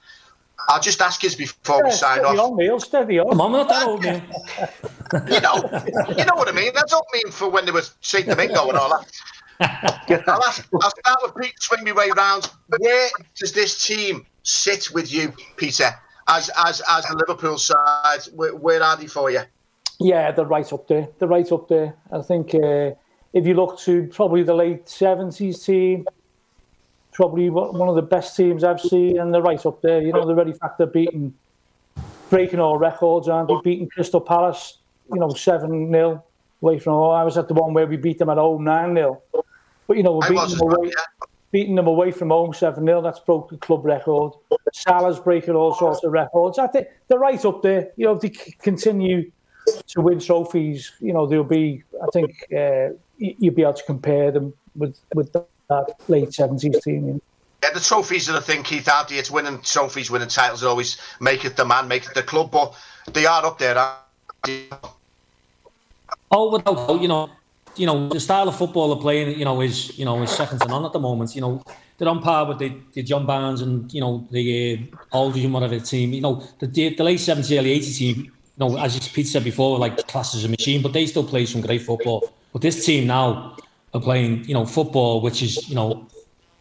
[0.68, 2.38] I'll just ask you before yeah, we sign off.
[2.38, 3.30] On, Neil, steady on.
[3.30, 4.22] Come on, not that old, Neil.
[5.28, 6.72] you know, you know what I mean.
[6.74, 8.26] That's not mean for when they were St.
[8.26, 9.10] Domingo and all that.
[9.60, 11.54] I'll, ask, I'll start with Pete.
[11.60, 12.50] Swing me way round.
[12.78, 15.90] Where does this team sit with you, Peter?
[16.28, 19.42] As as as the Liverpool side, where, where are they for you?
[19.98, 21.08] Yeah, they're right up there.
[21.18, 21.94] They're right up there.
[22.10, 22.92] I think uh,
[23.32, 26.06] if you look to probably the late seventies team,
[27.12, 30.02] probably one of the best teams I've seen, and they're right up there.
[30.02, 31.34] You know, the very fact they're beating,
[32.28, 33.56] breaking all records, aren't they?
[33.62, 34.78] Beating Crystal Palace,
[35.12, 36.24] you know, 7 0
[36.62, 37.12] away from home.
[37.12, 39.22] I was at the one where we beat them at home 9 0.
[39.86, 40.92] But, you know, we're beating them, away,
[41.50, 43.02] beating them away from home 7 0.
[43.02, 44.32] That's broke the club record.
[44.72, 46.58] Salah's breaking all sorts of records.
[46.58, 47.90] I think they're right up there.
[47.96, 49.30] You know, if they continue
[49.88, 54.30] to win trophies, you know, they'll be, I think, uh, you'll be able to compare
[54.32, 57.22] them with, with the that late seventies team.
[57.62, 59.16] Yeah, the trophies are the thing, Keith Hardy.
[59.16, 62.50] It's winning trophies, winning titles always make it the man, make it the club.
[62.50, 62.74] But
[63.12, 63.76] they are up there.
[66.30, 67.30] Oh, without you know,
[67.76, 70.60] you know the style of football they're playing, you know, is you know is second
[70.60, 71.34] to none at the moment.
[71.34, 71.62] You know,
[71.98, 75.78] they're on par with the, the John Barnes and you know the uh, Aldridge whatever
[75.78, 76.12] team.
[76.12, 78.16] You know, the the late seventies, early eighties team.
[78.16, 81.60] You know, as Pete said before, like classes a machine, but they still play some
[81.60, 82.32] great football.
[82.52, 83.56] But this team now,
[83.92, 86.06] are playing, you know, football, which is, you know,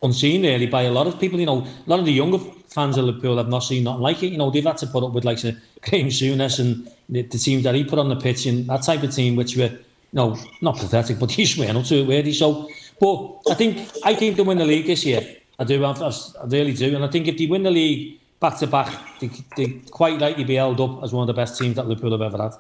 [0.01, 1.39] unseen really by a lot of people.
[1.39, 4.23] You know, a lot of the younger fans of Liverpool have not seen nothing like
[4.23, 4.31] it.
[4.31, 5.39] You know, they've had to put up with like
[5.81, 9.03] Graeme Souness and the, the teams that he put on the pitch and that type
[9.03, 9.79] of team, which were, you
[10.13, 12.33] know, not pathetic, but he's went up to it, really.
[12.33, 12.69] So,
[12.99, 15.35] but I think I think they win the league this year.
[15.57, 18.57] I do, I, I really do, and I think if they win the league back
[18.59, 21.75] to back, they, they quite likely be held up as one of the best teams
[21.75, 22.53] that Liverpool have ever had.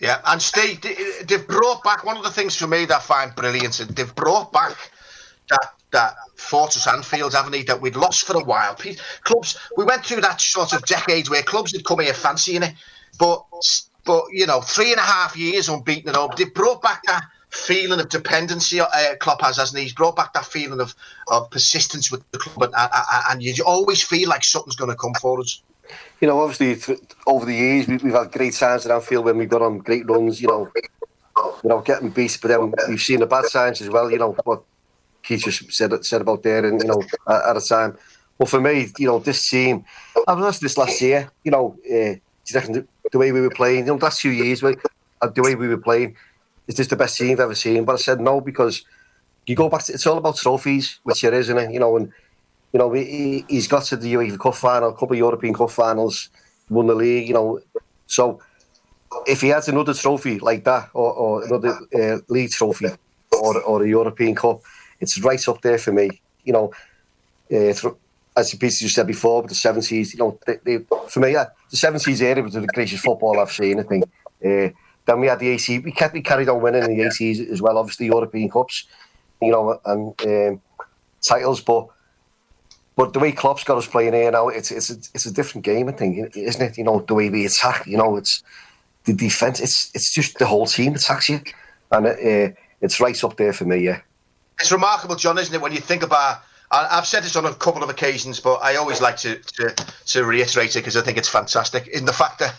[0.00, 0.80] Yeah, and Steve,
[1.26, 3.78] they've brought back one of the things for me that I find brilliant.
[3.90, 4.76] They've brought back
[5.50, 7.62] that that Fortress Anfield, haven't they?
[7.62, 8.76] That we'd lost for a while.
[9.24, 12.74] Clubs, we went through that sort of decade where clubs had come here fancying it,
[13.18, 13.44] but
[14.04, 16.30] but you know, three and a half years unbeaten at home.
[16.36, 18.80] They've brought back that feeling of dependency.
[18.80, 18.86] Uh,
[19.18, 19.84] Klopp has, hasn't he?
[19.84, 20.94] He's brought back that feeling of
[21.26, 22.90] of persistence with the club, and,
[23.30, 25.60] and you always feel like something's going to come for us
[26.20, 29.38] you know, obviously th- over the years we, have had great times at Anfield when
[29.38, 30.40] we've got on great runs.
[30.40, 30.72] You know,
[31.62, 34.10] you know, getting beat, but then we've seen the bad signs as well.
[34.10, 34.62] You know what
[35.22, 37.96] Keith just said said about there, and you know, at, at a time.
[38.38, 39.84] But for me, you know, this team,
[40.26, 41.30] I was asked this last year.
[41.42, 42.14] You know, uh,
[42.52, 45.78] the, way we were playing, you know, the last few years, the way we were
[45.78, 46.16] playing,
[46.68, 47.84] is this the best team I've ever seen?
[47.84, 48.84] But I said no because
[49.46, 51.72] you go back to it's all about trophies, which it is, isn't it?
[51.72, 52.12] You know, and
[52.72, 55.70] you know, he, he's got to the UEFA Cup final, a couple of European Cup
[55.70, 56.28] finals,
[56.68, 57.60] won the league, you know.
[58.06, 58.40] So
[59.26, 62.88] if he has another trophy like that, or, or another uh, league trophy,
[63.32, 64.60] or, or a European Cup,
[65.00, 66.20] it's right up there for me.
[66.44, 66.72] You know,
[67.50, 67.94] uh, th-
[68.36, 71.76] as you said before, with the seventies, you know, they, they, for me, uh, the
[71.76, 73.80] seventies era was the greatest football I've seen.
[73.80, 74.04] I think.
[74.44, 74.68] Uh,
[75.06, 75.78] then we had the AC.
[75.78, 77.78] We kept we carried on winning in the ACs as well.
[77.78, 78.84] Obviously, European Cups,
[79.40, 80.60] you know, and um,
[81.22, 81.88] titles, but.
[82.98, 85.64] But the way Klopp's got us playing here now, it's it's a, it's a different
[85.64, 86.76] game, I think, isn't it?
[86.76, 88.42] You know, the way we attack, you know, it's
[89.04, 89.60] the defense.
[89.60, 91.40] It's it's just the whole team attacks you,
[91.92, 93.78] and it, uh, it's right up there for me.
[93.84, 94.00] Yeah,
[94.58, 95.60] it's remarkable, John, isn't it?
[95.60, 99.00] When you think about, I've said this on a couple of occasions, but I always
[99.00, 99.74] like to to,
[100.06, 101.86] to reiterate it because I think it's fantastic.
[101.88, 102.54] In the fact that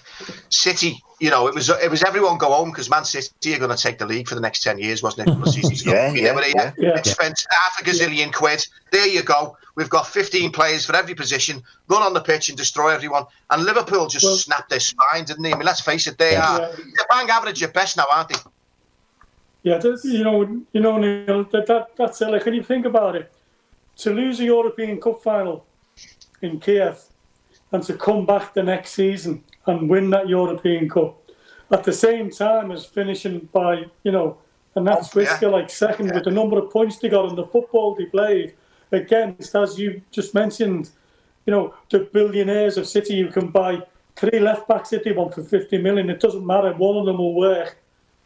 [0.49, 3.75] City, you know, it was it was everyone go home because Man City are going
[3.75, 5.85] to take the league for the next ten years, wasn't it?
[5.85, 6.97] yeah, yeah, yeah, yeah.
[6.97, 8.65] It spent half a gazillion quid.
[8.91, 9.55] There you go.
[9.75, 11.63] We've got 15 players for every position.
[11.87, 13.23] Run on the pitch and destroy everyone.
[13.49, 15.53] And Liverpool just well, snapped their spine, didn't they?
[15.53, 18.29] I mean, let's face it, they yeah, are they're bang average at best now, aren't
[18.29, 18.35] they?
[19.63, 22.29] Yeah, you know, you know, Neil, that, that that's it.
[22.29, 23.31] Like, when you think about it,
[23.99, 25.65] to lose a European Cup final
[26.41, 27.03] in Kiev
[27.71, 31.21] and to come back the next season and win that European Cup
[31.71, 34.37] at the same time as finishing by, you know,
[34.75, 35.47] and that's oh, yeah.
[35.47, 36.15] like second yeah.
[36.15, 38.55] with the number of points they got and the football they played
[38.91, 40.89] against, as you just mentioned,
[41.45, 43.81] you know, the billionaires of City you can buy
[44.15, 46.09] three left backs if they want for 50 million.
[46.09, 46.73] It doesn't matter.
[46.73, 47.77] One of them will work.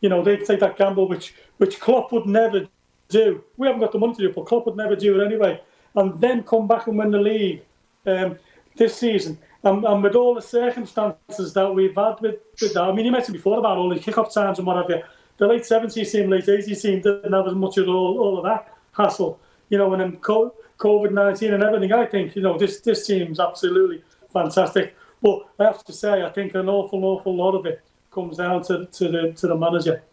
[0.02, 2.68] You know, they take that gamble, which which Klopp would never
[3.14, 3.44] do.
[3.58, 5.62] We haven't got the money to do it, but Klopp would never do it anyway.
[5.96, 7.62] And then come back and win the league
[8.06, 8.38] um,
[8.76, 9.38] this season.
[9.64, 13.12] And, and, with all the circumstances that we've had with, with that, I mean, you
[13.12, 15.02] mentioned before about all the kick-off times and what have you.
[15.38, 18.44] The late 70s team, late 80s team didn't have as much of all, all of
[18.44, 19.40] that hassle
[19.74, 21.92] you know, and then COVID nineteen and everything.
[21.92, 24.96] I think you know this this team's absolutely fantastic.
[25.20, 28.62] But I have to say, I think an awful, awful lot of it comes down
[28.66, 30.04] to, to the to the manager.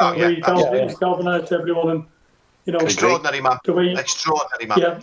[0.00, 2.04] Oh, yeah, he galvanized, galvanized everyone, and
[2.64, 4.78] you know, extraordinary man, the way, extraordinary man.
[4.78, 5.00] Yeah,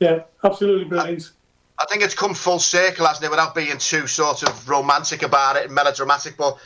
[0.00, 1.32] yeah, absolutely brilliant.
[1.78, 5.22] I, I think it's come full circle, hasn't it, without being too sort of romantic
[5.22, 6.58] about it and melodramatic, but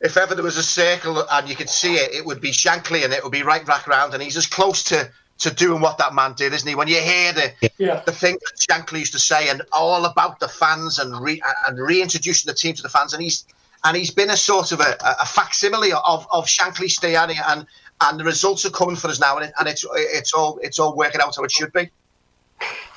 [0.00, 3.04] if ever there was a circle and you could see it, it would be Shankly
[3.04, 5.98] and it would be right back around, and he's as close to to doing what
[5.98, 6.76] that man did, isn't he?
[6.76, 8.02] When you hear the yeah.
[8.06, 11.78] the thing that Shankly used to say, and all about the fans and re, and
[11.78, 13.44] reintroducing the team to the fans, and he's
[13.82, 17.66] and he's been a sort of a, a facsimile of of Shankly staying and
[18.00, 20.78] and the results are coming for us now, and, it, and it's it's all it's
[20.78, 21.90] all working out how it should be.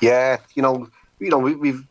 [0.00, 0.88] Yeah, you know,
[1.18, 1.84] you know, we, have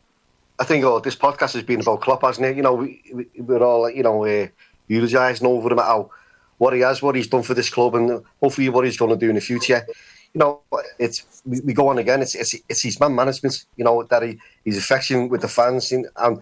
[0.59, 2.57] I think oh, this podcast has been about Klopp, hasn't it?
[2.57, 3.01] You know, we,
[3.37, 4.47] we are all you know uh,
[4.87, 6.11] eulogising over him how
[6.57, 9.17] what he has, what he's done for this club, and hopefully what he's going to
[9.17, 9.85] do in the future
[10.33, 10.61] you know,
[10.99, 12.21] it's we, we, go on again.
[12.21, 13.65] It's, it's it's his man management.
[13.75, 16.41] You know that he he's affection with the fans, and, and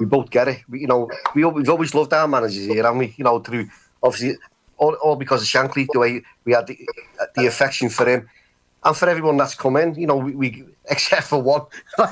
[0.00, 0.62] we both get it.
[0.68, 3.14] We, you know, we we've always loved our managers here, haven't we?
[3.16, 3.68] You know, through
[4.02, 4.36] obviously
[4.78, 6.78] all, all because of Shankly, the way we had the,
[7.34, 8.28] the affection for him,
[8.84, 9.94] and for everyone that's come in.
[9.94, 11.62] You know, we, we except for one.
[11.98, 12.04] we,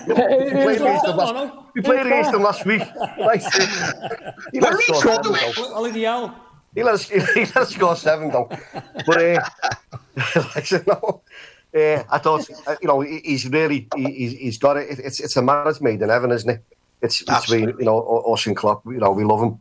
[0.00, 2.82] played against them last, we played against them last week.
[3.18, 3.42] Right.
[4.52, 5.32] He let us score seven
[6.74, 8.48] he let us, he let us score seven though.
[9.06, 9.40] But uh,
[10.54, 11.22] like, you know,
[11.74, 14.98] uh, I thought uh, you know he's really he, he's got it.
[14.98, 16.62] It's it's a man that's made in heaven, isn't it?
[17.02, 18.84] It's between you know us and Klopp.
[18.86, 19.58] You know we love him.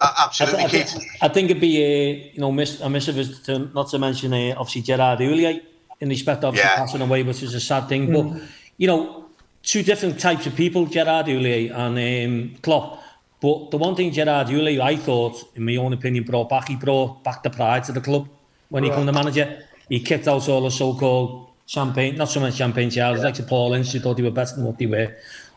[0.00, 3.58] Absolutely, I, th- I, I, think it'd be a you know miss a miss to
[3.74, 5.60] not to mention uh, obviously Gerard Houllier
[6.00, 6.76] in respect of yeah.
[6.76, 8.08] passing away, which is a sad thing.
[8.08, 8.12] Mm.
[8.14, 8.42] But
[8.76, 9.24] you know,
[9.62, 13.02] two different types of people, Gerard Houllier and um, Klopp.
[13.40, 16.76] But the one thing Gerard Houllier, I thought, in my own opinion, brought back, he
[16.76, 18.28] brought back the pride to the club
[18.68, 19.64] when he became the manager.
[19.88, 23.26] He kicked out all the so-called champagne, not so much champagne showers, yeah.
[23.26, 25.14] like the Paul Ince, who thought they were better than what they were.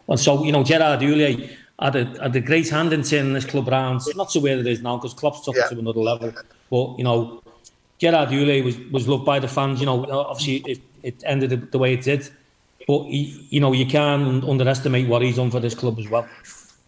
[0.07, 1.49] And so, you know, Gerard Houllier
[1.81, 4.01] had a, had a great hand in turning this club round.
[4.15, 5.65] Not so where it is now, because Klopp's took yeah.
[5.65, 6.33] it to another level.
[6.69, 7.41] But, you know,
[7.97, 9.79] Gerard Houllier was, was loved by the fans.
[9.79, 12.29] You know, obviously it, it ended the, the way it did.
[12.87, 16.27] But, he, you know, you can't underestimate what he's done for this club as well.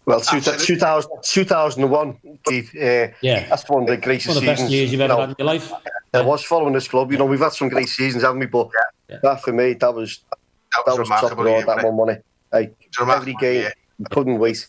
[0.06, 3.48] Well, 2000, 2001, Keith, uh, yeah.
[3.48, 5.26] that's one of the greatest one of the best seasons years you've ever you know,
[5.26, 5.72] had in your life.
[6.12, 7.10] I was following this club.
[7.10, 8.46] You know, we've had some great seasons, haven't we?
[8.46, 8.68] But
[9.08, 9.16] yeah.
[9.22, 10.38] that for me, that was that
[10.86, 12.18] was, that was top of all, that one money.
[12.52, 14.06] Like, every game, yeah.
[14.10, 14.66] couldn't wait.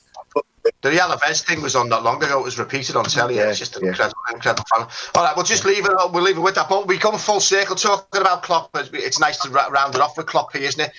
[0.81, 2.39] The Alaves thing was on not long ago.
[2.39, 3.35] It was repeated on telly.
[3.35, 3.89] Yeah, it's just an yeah.
[3.89, 4.87] incredible, incredible fun.
[5.13, 5.91] All right, we'll just leave it.
[6.11, 6.69] We'll leave it with that.
[6.69, 8.69] But we come full circle talking about Klopp.
[8.73, 10.91] It's nice to round it off with Klopp here, isn't it?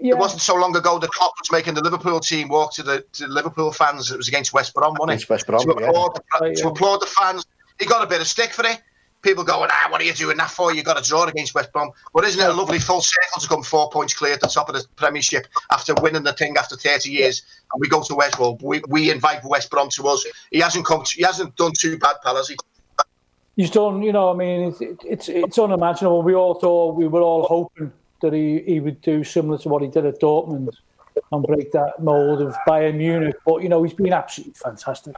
[0.00, 0.14] Yeah.
[0.14, 3.04] It wasn't so long ago the Klopp was making the Liverpool team walk to the
[3.14, 4.10] to Liverpool fans.
[4.10, 5.30] It was against West Brom, wasn't it?
[5.30, 7.46] West Brom, to, applaud the, to applaud the fans.
[7.78, 8.82] He got a bit of stick for it.
[9.22, 10.74] People going, ah, what are you doing that for?
[10.74, 11.90] You got a draw against West Brom.
[12.14, 14.68] But isn't it a lovely full circle to come four points clear at the top
[14.68, 17.42] of the Premiership after winning the thing after 30 years?
[17.72, 18.58] And we go to West Brom.
[18.62, 20.24] We, we invite West Brom to us.
[20.50, 21.02] He hasn't come.
[21.02, 22.56] To, he hasn't done too bad, pal, has he?
[23.56, 24.02] He's done.
[24.02, 26.22] You know, I mean, it's it's it's unimaginable.
[26.22, 27.92] We all thought we were all hoping
[28.22, 30.76] that he, he would do similar to what he did at Dortmund
[31.32, 33.36] and break that mold of Bayern Munich.
[33.44, 35.16] But you know, he's been absolutely fantastic.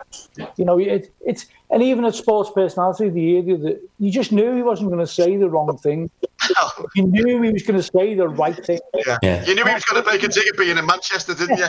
[0.57, 4.55] You know, it, it's and even at Sports Personality the year that you just knew
[4.55, 6.11] he wasn't going to say the wrong thing.
[6.95, 8.79] You knew he was going to say the right thing.
[9.07, 9.19] Yeah.
[9.23, 9.45] yeah.
[9.45, 11.67] You knew he was going to make a ticket being in Manchester, didn't you?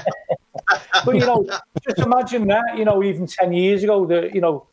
[1.05, 1.45] but you know,
[1.85, 2.77] just imagine that.
[2.77, 4.67] You know, even ten years ago, that you know,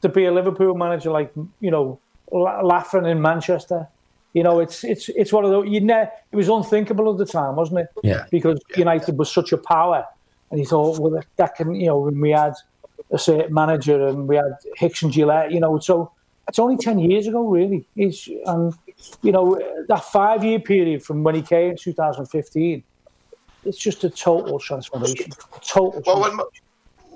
[0.00, 1.98] to be a Liverpool manager like you know,
[2.30, 3.88] laughing in Manchester
[4.34, 7.26] you know, it's it's it's one of the you know it was unthinkable at the
[7.26, 7.88] time, wasn't it?
[8.02, 8.26] Yeah.
[8.30, 8.78] Because yeah.
[8.78, 10.04] United was such a power,
[10.50, 12.54] and he thought, well, that can you know when we had
[13.10, 16.12] a certain manager and we had Hicks and Gillett, you know, so
[16.46, 17.86] it's only ten years ago, really.
[17.96, 18.74] It's and
[19.22, 22.82] you know that five year period from when he came in 2015,
[23.64, 25.30] it's just a total transformation.
[25.62, 26.02] Total.
[26.06, 26.64] Well, transformation.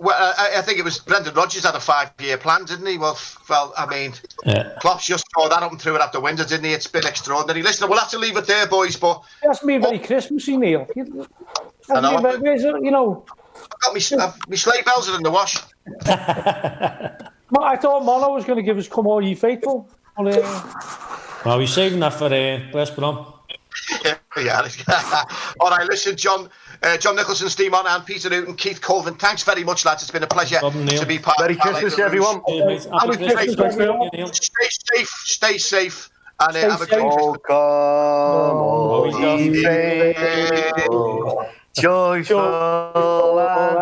[0.03, 2.99] When, well, I, I, think it was Brendan Rodgers had a five-year plan, didn't he?
[2.99, 3.17] Well,
[3.49, 4.13] well, I mean,
[4.45, 4.73] yeah.
[4.81, 6.73] Klopp's just throw that up and threw it out the window, didn't he?
[6.73, 7.63] It's been extraordinary.
[7.63, 8.97] Listen, we'll have to leave it there, boys.
[8.97, 10.89] But that's me very oh, Christmassy, Neil.
[11.89, 12.21] I know.
[12.21, 13.25] Where's it, you know,
[13.55, 14.01] I got me,
[14.49, 15.57] my sleigh bells are in the wash.
[16.07, 19.89] I thought Mono was going to give us "Come All Ye Faithful."
[20.19, 20.73] Well, uh...
[21.45, 23.33] well, we're saving that for uh, West Brom.
[24.05, 24.17] yeah.
[25.61, 26.49] All right, listen, John.
[26.83, 29.15] Uh, John Nicholson, Steve Mon, and Peter Hooton, Keith Colvin.
[29.15, 30.03] Thanks very much, lads.
[30.03, 32.43] It's been a pleasure to be part Merry of Christmas, everyone.
[32.93, 34.11] Happy Christmas, everyone.
[34.33, 36.11] Stay safe, stay safe.
[36.41, 43.79] And uh, have a great oh, come, oh, ye faithful, joyful and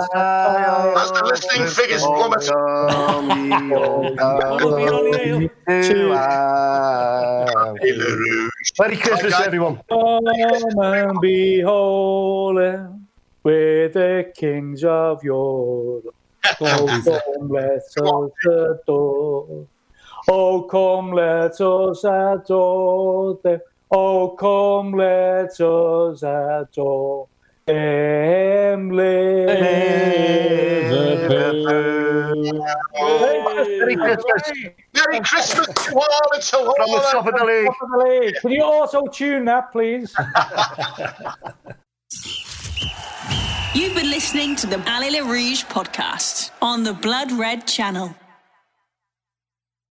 [0.96, 2.40] As the listening figures plummet.
[8.78, 9.80] Merry Christmas, everyone.
[9.88, 12.56] Come and behold
[13.42, 16.14] with the kings of Europe.
[16.62, 19.66] Oh, come, let us adore.
[20.28, 23.60] Oh, come, let us adore them.
[23.90, 27.28] Oh, come, let us adore
[27.66, 28.90] them.
[28.90, 29.50] Liverpool.
[33.78, 34.42] Merry Christmas.
[34.94, 36.74] Merry Christmas to all and to all.
[36.76, 37.44] From the top of the
[38.04, 38.34] league.
[38.40, 40.14] Can you also tune that, please?
[43.72, 48.14] You've been listening to the Allez Les Rouges podcast on the Blood Red channel.